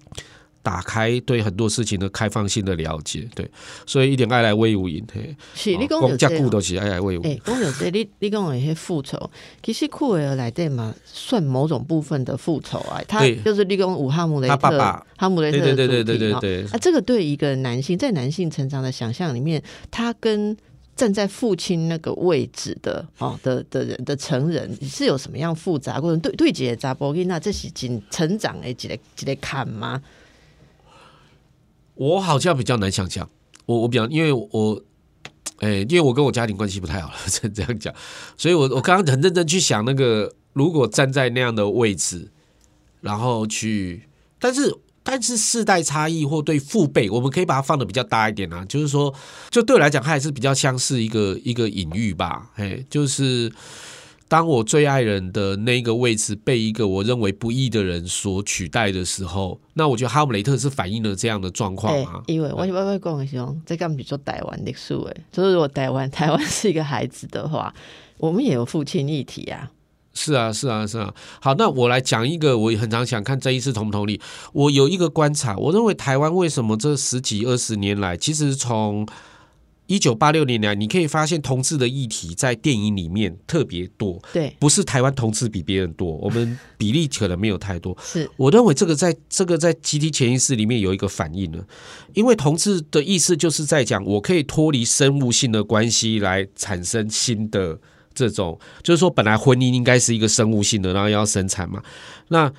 [0.63, 3.49] 打开对很多事情的开放性的了解，对，
[3.85, 9.29] 所以一点爱来威武赢，嘿，是你讲公家有这样顾都是爱来威武，诶，讲到这，你你讲有些复仇，
[9.61, 13.01] 其实库维尔来电嘛，算某种部分的复仇啊。
[13.07, 13.35] 他对。
[13.41, 15.05] 就是利用武哈姆雷特，他爸爸。
[15.17, 16.71] 哈姆雷特对对的主题哈对对对对对。
[16.71, 20.55] 啊，这个对一个男性在男性成长的想象里面，他跟
[20.95, 26.19] 站在父亲那个位置的哦的的人的成人是有什么样复杂过程？
[26.19, 30.01] 对对，姐扎波那这是仅成长的一个一个坎吗？
[31.95, 33.29] 我好像比较难想象，
[33.65, 34.83] 我我比较因为我。
[35.57, 37.93] 哎，因为我跟我家庭关系不太好了， 这这样讲，
[38.35, 42.31] 所以我我刚刚很认真去想，那个如果站在那样的位置，
[43.01, 49.13] 然后去，但是但是世代差异或对父辈，我们可以把它放的比较大一点啊，就是说，
[49.51, 53.51] 就对我来讲，它还是比较像是一个一个隐喻吧，哎，就是。
[54.31, 62.23] 当我最爱人的那个位置被一个我认为不义的人所取代的时候，那我觉得哈姆雷特是反映了这样的状况啊。
[62.27, 67.73] 因为我我会讲说，这根本就台湾历史诶，就是如果台湾台湾是一个孩子的话，
[68.19, 69.69] 我们也有父亲议题啊。
[70.13, 71.13] 是啊，是啊，是啊。
[71.41, 74.17] 好，那我来讲一个，我很常想看这一次同不同意。
[74.53, 79.05] 我有一个观察，我认为台湾为什么这十几二十年来，其实从
[79.91, 84.17] 一九八六年来，你可以发现同志的议题在电影里面特别多。
[84.31, 87.97] 对，不是台湾同志比别人多，我们比例可能没有太多。
[88.01, 91.61] 是我认为这个在这个在集体潜意识里面有一个反应了，
[92.13, 97.77] 因为同志的意思就是在讲，我可以脱离生物性的关系来产生新的
[98.13, 101.83] 这种，就是说本来婚姻应该是一个生物性的，然后要生产嘛，
[102.29, 102.49] 那。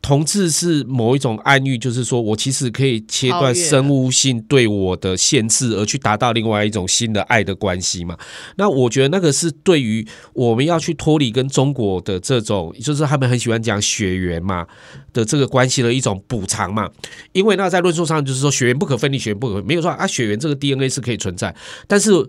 [0.00, 8.16] 同志是某一种暗喻，就是说我其实可以切断生物性对我的限制，而去达到另外一种新的爱的关系嘛？
[8.56, 14.66] 那我觉得那个是对于我们要去脱离跟中国的这种，就是他们很喜欢讲血缘嘛
[15.12, 16.88] 的这个关系的一种补偿嘛。
[17.32, 21.54] 因为那在论述上就是说血缘不可分离，血缘不可没有说啊，血缘这个 DNA 是可以存在，
[21.86, 22.28] 但是。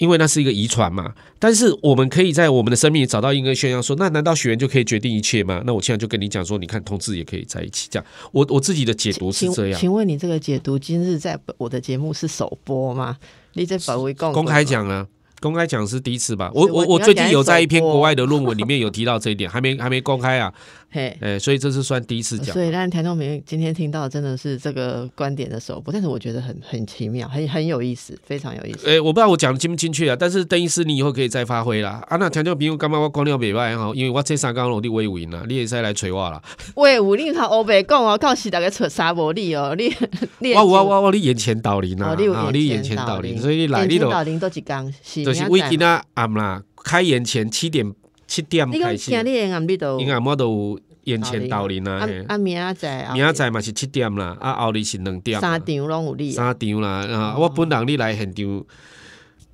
[0.00, 5.62] 因为那是一个遗传嘛，但是我们可以在我们的生命里找到一个宣扬说，那难道血缘就可以决定一切吗？
[5.66, 8.06] 那我现在就跟你讲说，你看同志也可以在一起，这样。
[8.32, 9.78] 我我自己的解读是这样。
[9.78, 13.18] 请问你这个解读今日在我的节目是首播吗？
[13.52, 15.06] 你在保卫公公开讲啊？
[15.40, 16.50] 公开讲是第一次吧？
[16.54, 20.52] 我我我最近有在一篇国外的论文里面有提到这一点，还没还没公开啊。
[20.92, 22.52] 嘿，哎，所以这是算第一次讲。
[22.52, 28.90] 所以，但田中明今天听到真的是这个观点的首播，但是我觉得很很奇妙，很很有意思，非常有意思。
[28.90, 32.04] 哎，我不知道我讲的精不精确啊，但是邓医师你以后可以再发挥啦。
[32.08, 33.92] 啊，那田中明干嘛我光了北外哈？
[33.94, 36.42] 因为我这三缸落地威武赢了，你也是来锤我啦。
[36.74, 39.94] 威武你他欧北讲哦，到时大概扯沙伯利哦，你
[40.40, 42.16] 你我我我我你眼前倒林啊，
[42.52, 44.92] 你眼前倒林，所以你来你都倒林都几缸，
[45.24, 47.94] 就是威今啊暗啦，开演前七点
[48.30, 50.78] 七点开始，你今暗你都应该冇都。
[51.04, 52.06] 眼前到临啊！
[52.28, 55.40] 啊明仔载，明仔载嘛是七点啦，啊后日是两点。
[55.40, 56.30] 三场拢有你。
[56.30, 58.64] 三场啦，啊我本人你来现场，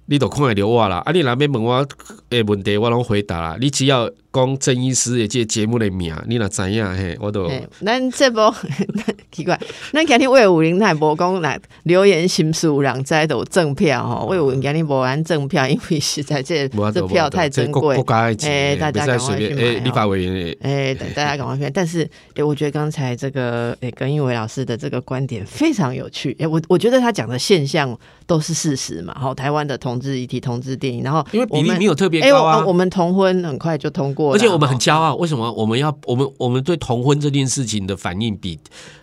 [0.06, 1.02] 你都看会着我啦。
[1.04, 1.86] 啊你那边问我
[2.30, 3.56] 诶问题，我拢回答啦。
[3.60, 4.10] 你只要。
[4.32, 7.16] 讲郑医师的这节目的名，你若知影嘿？
[7.18, 7.50] 我都。
[7.82, 8.54] 咱这波
[9.32, 9.58] 奇怪，
[9.94, 14.26] 咱今天魏武林太无讲来留言心事，人知道赠票吼。
[14.26, 17.96] 魏武林今天无按赠票，因为实在这这票太珍贵。
[18.42, 19.80] 哎，大家赶快去买。
[19.82, 21.72] 立法委员哎，大家赶快去。
[21.72, 26.36] 但是哎，我觉得刚才这个哎，耿一伟老师的这个观点非常有趣。
[26.38, 29.16] 哎，我我觉得他讲的现象都是事实嘛。
[29.18, 32.64] 好，台湾的同志议题、同志电影，然后因为比例没有特别高啊。
[32.66, 34.36] 我们同婚很快就通过了。
[34.36, 38.58] 而且我们很骄傲，为什么我们要我们我们对同婚这件事情的反应比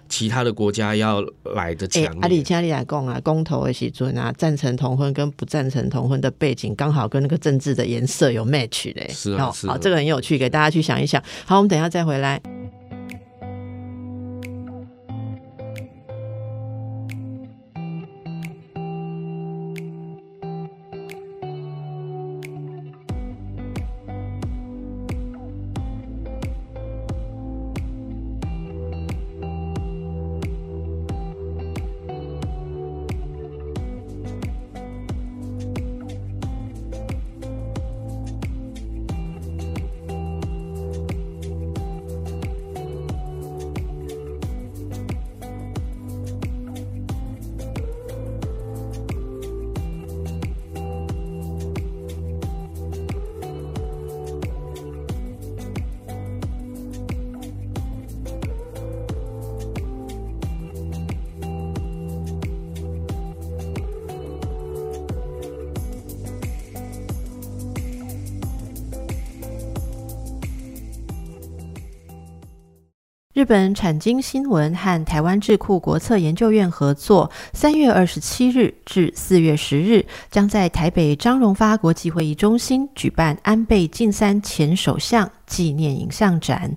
[0.09, 1.23] 其他的国家要
[1.55, 2.03] 来的强？
[2.21, 9.09] 阿里加利亚共啊，公投的时尊啊，赞成同婚跟不赞成同婚的背景刚好跟那个政治的颜色有 match 嘞。
[9.09, 11.21] 是啊，好，这个很有趣，给大家去想一想。
[11.45, 12.41] 好，我们等一下再回来。
[73.43, 86.73] 日本产经新闻和台湾智库国策研究院合作，三月二十七日至四月十日，将在台北张荣发国际会议中心举办安倍晋三前首相纪念影像展。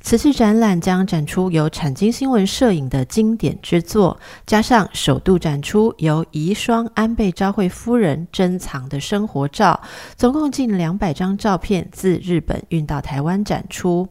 [0.00, 9.80] 此次展览将展出由产经新闻摄影的经典之作，加上首度展出由遗孀安倍昭惠夫人珍藏的生活照，
[10.16, 14.06] 总共近两百张照片自日本运到台湾展出。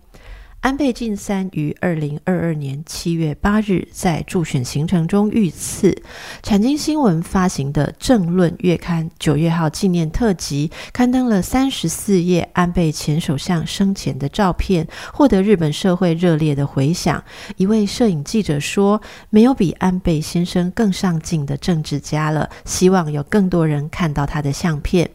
[0.66, 5.95] 安倍晋三于二零二二年七月八日在助选行程中遇刺。
[6.41, 17.24] 产经新闻发行的《政论月刊》九月号纪念特辑刊登了三十四页安倍前首相生前的照片，获得日本社会热烈的回响。
[17.57, 18.99] 一位摄影记者说
[19.30, 25.07] ：“没有比安倍先生更上进的政治家了，希望有更多人看到他的相片。”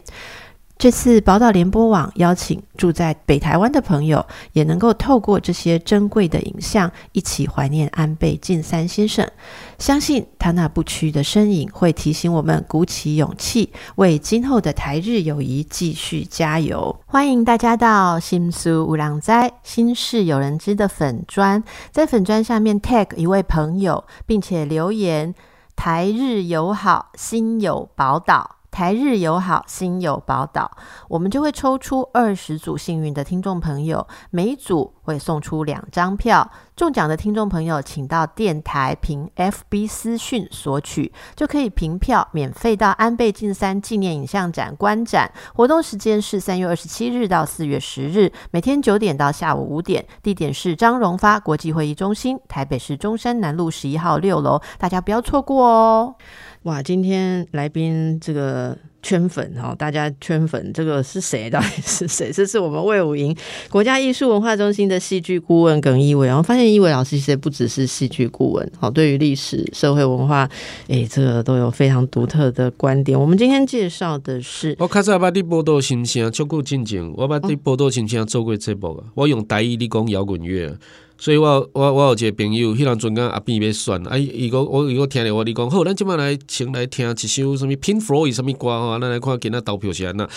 [0.81, 9.29] 这次宝岛联播网邀请住在北台湾的朋友，也能够透过这些珍贵的影像，一起怀念安倍晋三先生。
[9.77, 16.99] 相信他那不屈的身影，会提醒我们鼓起勇气，为今后的台日友谊继续加油。
[17.05, 25.35] 欢迎大家到新苏五郎斋心事有人知的粉砖，在粉砖下面 tag 一位朋友，并且留言
[25.77, 28.55] “台日友好，心有宝岛”。
[28.71, 30.71] 台日友好，心有宝岛，
[31.09, 36.49] 我们就会抽出二十组幸运的听众朋友，每一组会送出两张票。
[36.73, 45.31] 中奖的听众朋友，请到电台凭 FB 私讯索取，就可以凭票免费到安倍晋三纪念影像展观展。
[45.53, 56.15] 活动时间是三月二十七日到四月十日，每天九点到下午五点，地点是张荣发国际会议中心，台北市中山南路十一号六楼，大家不要错过哦。
[56.63, 61.49] 哇，今天来宾这个圈粉哈，大家圈粉，这个是谁？
[61.49, 62.31] 到底是谁？
[62.31, 63.35] 这是我们魏武营
[63.67, 66.27] 国家艺术文化中心的戏剧顾问耿一伟。
[66.27, 70.47] 然后发现一伟老师其实不只是戏剧顾问，好，对于历史、社会、文化，
[70.87, 73.19] 哎，这个都有非常独特的观点。
[73.19, 80.77] 我们今天介绍的是，我开始把你报道新鲜，足够进前，我把你报道新鲜做过节目啊，我用台语你讲摇滚乐。
[81.21, 90.27] 所以我我我有一个朋友，迄人阵间阿边要选，啊，伊个我伊个听了我你讲好，咱即摆来先来听一首什物 Pink Floyd 什物歌吼，咱来看今仔投票是安怎。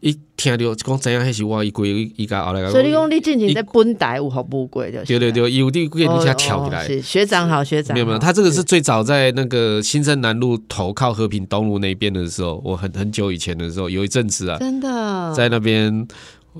[0.00, 2.68] 伊听着讲知影迄是我伊过伊家后来。
[2.72, 5.04] 所以你讲你进前在本台有服务过就。
[5.04, 7.00] 对对对，有滴给你家跳起来。
[7.00, 7.94] 学长好，学长。
[7.94, 16.08] 没有没有，他这个是最早在那个新生南路头靠和平东路那边的时候，我很很久以前的时候，有一阵子啊，真的在那边。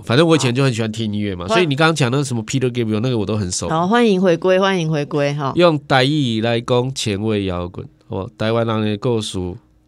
[0.04, 3.68] 反正我以前就很喜欢听音乐嘛，所以你刚刚讲那个什么 Peter Gabriel 那个我都很熟。
[3.68, 5.52] 好，欢迎回归，欢迎回归哈。
[5.56, 9.38] 用台语来讲前卫摇滚，哦，台湾人的故事，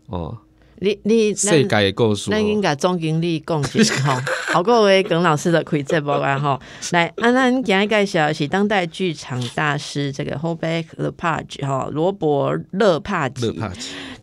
[0.07, 0.39] 哦。
[0.81, 4.23] 你你世界的故事，那应该总经理讲一下哈。
[4.53, 6.61] 好，各位耿老师的开这部啊哈。
[6.91, 13.57] 来，啊，那今日介绍是当代剧场大师这个 Hobart Lepage 哈，罗伯勒帕吉。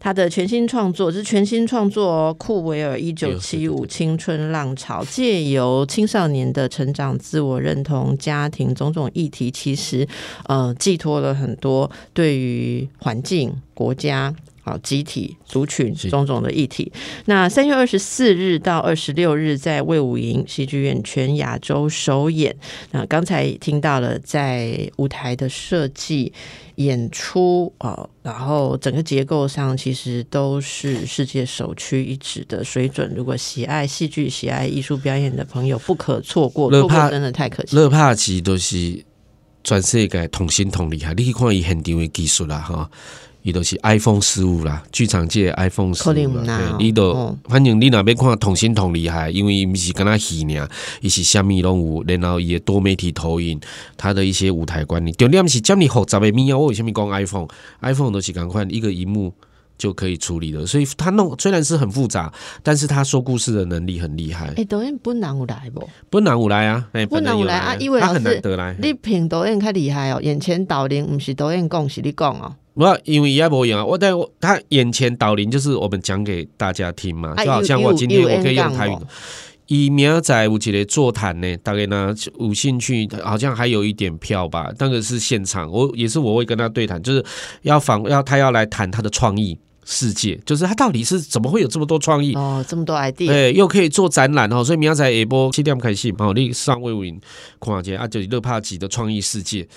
[0.03, 10.07] 他的全新创作是全新创作哦，库维尔一九七五青春浪潮，借由青少年的成长、自我认同、家庭种种议题，其实
[10.47, 14.33] 呃寄托了很多对于环境、国家。
[14.63, 16.91] 好，集体、族群种种的议题。
[17.25, 22.55] 那三月二十四日到二十六日，在魏武营戏剧院全亚洲首演。
[22.91, 26.31] 那刚才听到了，在舞台的设计、
[26.75, 33.11] 演出哦，然后整个结构上，其实都是世界首屈一指的水准。
[33.15, 36.69] 如果喜爱戏剧、喜爱艺术表演的朋友，不可错过。
[36.69, 37.75] 错过真的太可惜。
[37.75, 39.03] 乐帕奇都是
[39.63, 42.89] 全世界同心同厉害，你去看伊现场的技术啦，哈。
[43.43, 46.77] 伊都是 iPhone 十五啦，剧场界 iPhone 十五啦。
[46.79, 50.69] 伊都反正你若要看同心同厉害，因为伊毋是敢若戏尔，
[51.01, 53.59] 伊是虾米拢有，然后伊的多媒体投影，
[53.97, 56.57] 他的一些舞台观念，重点是遮尔复杂的物啊。
[56.57, 59.33] 我为什么讲 iPhone？iPhone 都是共款一个荧幕
[59.81, 64.53] 就可以处理了，所以他弄虽然是很复杂，但是他说故事的能力很厉害。
[64.55, 65.89] 哎，导演不难有来不？
[66.07, 66.87] 不难有来啊！
[66.91, 67.75] 哎不难有来啊！
[67.79, 68.75] 因为他很难得来。
[68.79, 72.55] 你评导演较厉害哦，眼前导演不是导演讲，是你讲哦。
[72.75, 78.95] 我因为也无用啊，我在他眼前导聆就是我们讲给大家听嘛，就好像我今天我可以用台语。
[79.67, 84.69] 以明仔有一个座谈呢，大概呢有兴趣，好像还有一点票吧。
[84.79, 87.23] 那个是现场，我也是我会跟他对谈，就是
[87.61, 94.63] 要访要他要来谈他的创意世界，就是他到底是怎么会有这么多创意哦，这么多 idea，对，又可以做展览哦。
[94.63, 97.19] 所以明仔下播七点开始，哦，你上魏武营
[97.59, 99.67] 看下啊，就是乐帕吉的创意世界。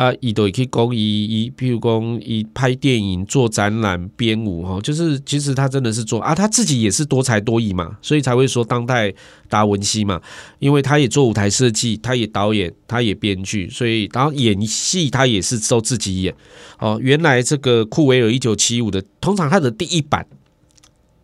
[0.00, 9.12] 啊，伊都可以讲伊伊，比如讲伊拍电影、做展览、编舞哈，就是其实他真的是做啊，他自己也是多才多艺嘛，所以才会说当代
[9.46, 10.18] 达文西嘛，
[10.58, 16.34] 因为他也做舞台设计，他也导演，他也编剧，所以然后演戏他也是都自己演
[16.78, 16.98] 哦。
[17.02, 20.26] 原来这个库维尔一九七五的，通常他的第一版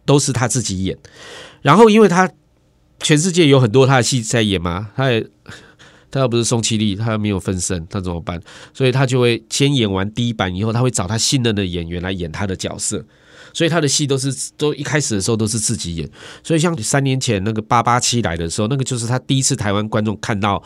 [0.05, 0.99] 都是他自己演，
[1.63, 2.31] 然后因为他
[3.01, 5.27] 全世界有很多他的戏在演嘛，他也。
[6.17, 8.41] 他要不是宋七力，他没有分身，他怎么办？
[8.73, 13.05] 所以他就会先演完第一版以后，他会找他信任的演员来演他的角色。
[13.53, 16.09] 所以他的戏都是都一开始的时候都是自己演。
[16.43, 20.63] 所以像三年前那个八八七来的时候，那个就是他第一次台湾观众看到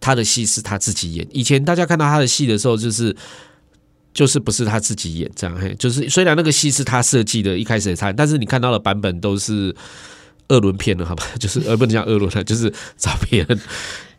[0.00, 1.26] 他的戏是他自己演。
[1.32, 3.14] 以前大家看到他的戏的时候，就是
[4.12, 9.72] 就是不是他自己演这样，嘿，就是虽然那个戏是他设计的，一开始也他，但是你看到的版本都是
[10.48, 11.24] 二轮片了，好吧？
[11.38, 13.60] 就是呃，不能讲二轮了，就是找别人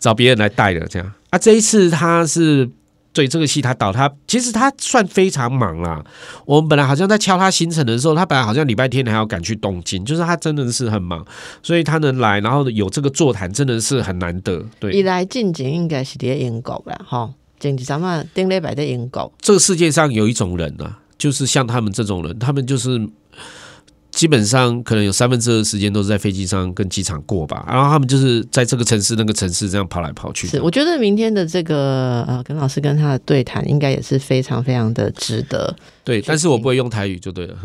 [0.04, 1.14] 找别人来带的这样。
[1.30, 2.70] 啊，这一次他是。
[3.16, 6.04] 对这个戏，他导他其实他算非常忙啦。
[6.48, 11.24] 我们本来好像在敲他行程的时候，他本来好像礼拜天还要赶去东京，就是他真的是很忙，
[11.62, 14.66] 所以他能来，然后有这个座谈，真的是很难得。
[14.80, 19.32] 对，一来进京应该是在英国了哈，前几咱们顶礼拜在英国。
[19.40, 23.00] 这个世界上有一种人啊，就是像他们这种人，他们就是。
[24.14, 30.48] 基本上可能有三分之二的时间都是在飞机上跟机场过吧，然后他们就是在这个城市那个城市这样跑来跑去。
[30.48, 35.76] 是，我觉得明天的这个呃，耿老师跟他的对谈应该也是非常非常的值得。
[36.04, 37.56] 对，但是我不会用台语就对了。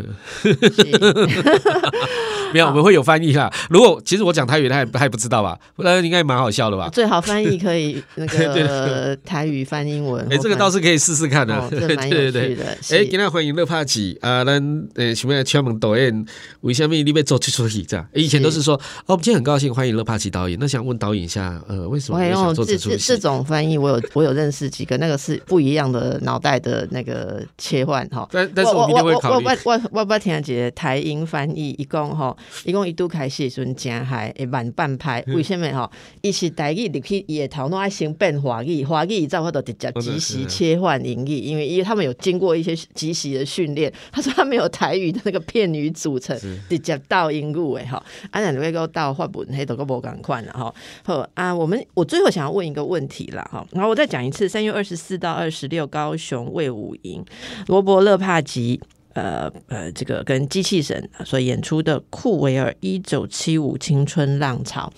[2.50, 3.52] 没有，我们会有翻译啦。
[3.68, 5.58] 如果其实我讲台语，他也他也不知道吧？
[5.76, 6.88] 不然应该蛮好笑的吧？
[6.88, 10.26] 最好翻译可以那个 台语翻英文。
[10.30, 11.62] 哎，这个倒是可以试试看的。
[11.68, 12.56] 对对对。
[12.90, 16.24] 哎，今天欢迎乐帕奇啊，咱呃前面敲门导演，
[16.62, 18.08] 为什么你被做出出戏这样？
[18.14, 20.56] 以前都是说哦，我们今天很高兴欢迎乐帕奇导演。
[20.58, 22.96] 那想问导演一下，呃，为什么会想做这出戏？
[22.98, 28.26] 这种翻译我有我有认识几个，那个是不一样的脑袋的那个切换哈。
[28.30, 35.22] 但但是我我我我我我不听一个台英翻译，一共哈，一共一度开始时阵真还，会慢半拍。
[35.28, 35.90] 为什么吼？
[36.22, 43.92] 一是台语入去伊的头脑爱先变华语，华语之后他都直接即时切换英语，因为因为他们有经过一些即时的训练。
[44.12, 47.96] 他说他没有台语的那个片语组成，直接到英语诶吼。
[48.30, 50.74] 啊，那如果到法文，黑都个无赶快了哈。
[51.04, 53.66] 好啊，我们我最后想要问一个问题啦哈。
[53.70, 57.24] 然后我再讲一次，三月二十四到二十六，高雄魏武营
[57.68, 58.80] 罗伯勒帕吉。
[59.14, 64.92] 呃呃，这个跟机器神所演出的库维尔一九七五青春浪潮，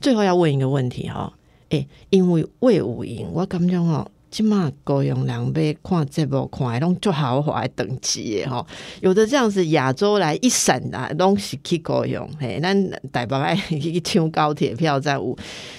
[0.00, 1.30] 最后要问一个问题哈，
[1.68, 4.10] 哎，因为魏武营，我感觉哦。
[4.30, 8.66] 起码高雄人要看这部看，拢做豪华等级的吼。
[9.00, 12.28] 有的这样子亚洲来一闪啊，拢是去够用。
[12.38, 15.36] 嘿，咱台北爱去抢高铁票在五。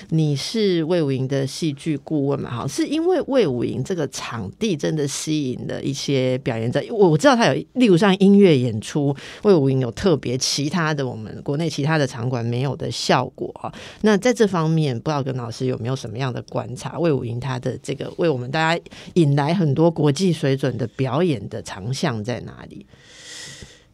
[0.10, 2.50] 你是魏武营的戏剧顾问嘛？
[2.50, 6.82] 哈，是因为魏武营这个场地真的吸引了一些表演者。
[6.90, 13.72] 我我知道他有，例如像音乐演出，魏武营有特别其他的我们国内其他的场馆没有的效果哈。
[14.02, 16.98] 那在这方面，不知道跟老师有没有什么样的观察？
[16.98, 18.48] 魏武营他的这个为我们。
[18.52, 18.82] 大家
[19.16, 22.86] 引来很多国际水准的表演的长项在哪里？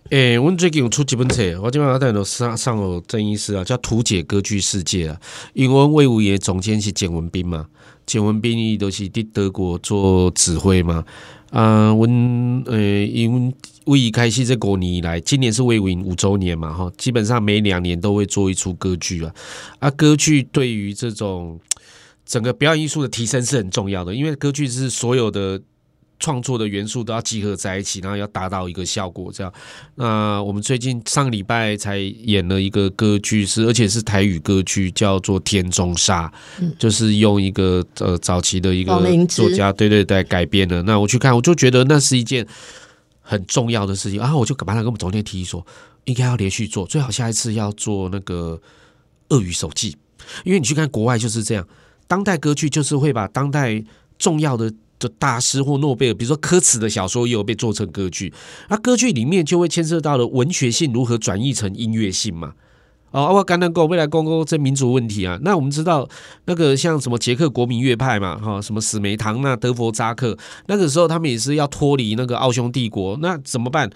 [0.10, 5.20] 诶，我最近有出几本册，我今晚带到上上有郑医师啊，叫《图解歌剧世界》啊。
[5.54, 7.68] 因为魏武爷总监是简文斌嘛，
[8.06, 11.04] 简文斌伊都是伫德国做指挥嘛。
[11.50, 12.06] 啊，我
[12.66, 13.54] 呃，因为
[13.86, 19.34] 魏一开始这五年以来，今年是魏武营五周年嘛，哈，基本上每两年都会做一出歌剧啊。
[19.80, 21.60] 啊，歌剧对于这种。
[22.26, 25.62] 整个表演艺术的提升是很重要的，因为歌剧是所有的
[26.20, 29.30] 创作的元素都要集合在一起，然后要达到一个效果。
[29.30, 29.52] 这样，
[29.96, 36.32] 那我们最近上个礼拜才演了一个歌剧，是而且是台语歌剧，叫做《天中沙》，
[36.80, 38.96] 就是用一个呃早期的一个
[39.28, 40.82] 作家对对对改编的。
[40.84, 42.48] 那我去看，我就觉得那是一件
[43.20, 44.34] 很重要的事情啊！
[44.34, 45.66] 我就马上跟我们总监提议说，
[46.06, 48.58] 应该要连续做，最好下一次要做那个
[49.36, 49.92] 《鳄鱼手记》，
[50.46, 51.68] 因为你去看国外就是这样。
[52.14, 53.84] 当代歌剧就是会把当代
[54.20, 58.32] 重要的的大师或诺贝尔，比如说科茨的小说，也有被做成歌剧。
[58.70, 62.54] 那歌剧里面就会牵涉到了文学性如何转译成音乐性嘛？
[63.10, 65.40] 哦，我刚刚讲未来公共这民族问题啊。
[65.42, 66.08] 那我们知道
[66.46, 70.38] 那个像什么捷克国民乐派嘛，哈，什么史梅唐那德弗扎克，
[70.68, 73.90] 那个时候他们也是要脱离那个奥匈帝国，那怎么办？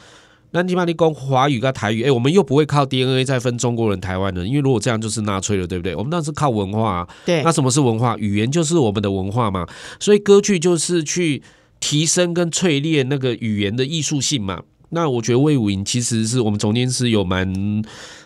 [0.52, 5.94] 那你把你讲华语跟台语，哎，我们又不会靠 DNA 再分中国人、台湾人，因为如果这样就是纳粹了，对不对？
[5.96, 7.44] 我们那是靠文化，对。
[7.44, 8.18] 那什么是文化？
[8.18, 9.68] 语言就是我们的文化嘛，
[10.00, 11.44] 所以歌剧就是去
[11.80, 14.62] 提升跟淬炼那个语言的艺术性嘛。
[14.90, 17.46] 那我觉得魏武营其实是我们总监是有蛮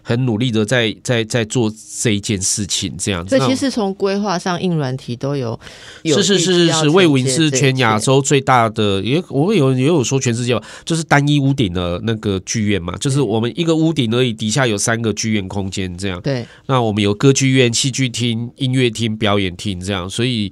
[0.03, 3.27] 很努力的在在在做这一件事情，这样。
[3.27, 5.59] 所以其实从规划上硬软体都有。
[6.05, 16.21] 是是是是是，魏武营是全亚洲最大的，也我们有也有说全世界吧，就是单一屋顶的那个剧院嘛，就是我们一个屋顶而已，底下有三个剧院空间这样。
[16.21, 16.45] 对。
[16.67, 20.51] 那我们有歌剧院、戏剧厅、音乐厅、表演厅这样，所以，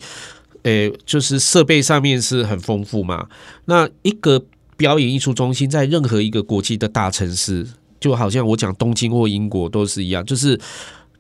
[0.63, 3.27] 诶，就是设备上面是很丰富嘛。
[3.65, 4.43] 那一个。
[4.79, 7.67] 表演艺术中心在任何一个国际的大城市，
[7.99, 10.57] 就好像我讲东京或英国都是一样，就是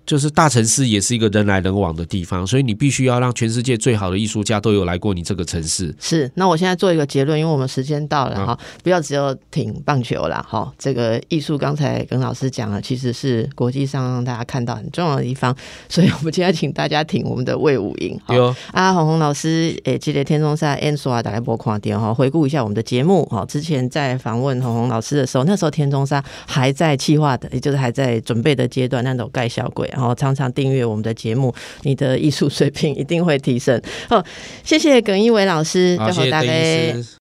[0.09, 5.93] 就是大城市也是一个人来人往的地方，所以你必须要让全世界最好的艺术家都有来过你这个城市。
[5.99, 10.73] 是，那我现在做一个结论，因为我们时间到了嗯哈，不要只有挺棒球啦哈。
[10.79, 15.55] 这个艺术刚才跟老师讲了，其实是国际上让大家看到很重要的地方，
[15.87, 18.19] 所以我们今天请大家挺我们的魏武营。
[18.25, 23.45] 哈有啊，红红老师，诶，记得天中赛 N 说啊，大概播看点哈，回顾一下我们的节目哈。
[23.45, 33.79] 之前在访问红红老师的时候，那时候天中赛还在企划的，也就是还在准备的阶段，那种盖小鬼，然后常常订阅我们的节目，你的艺术水平一定会提升。
[34.09, 34.23] 哦，
[34.63, 37.17] 谢谢耿一伟老师，好，谢谢邓大家医师。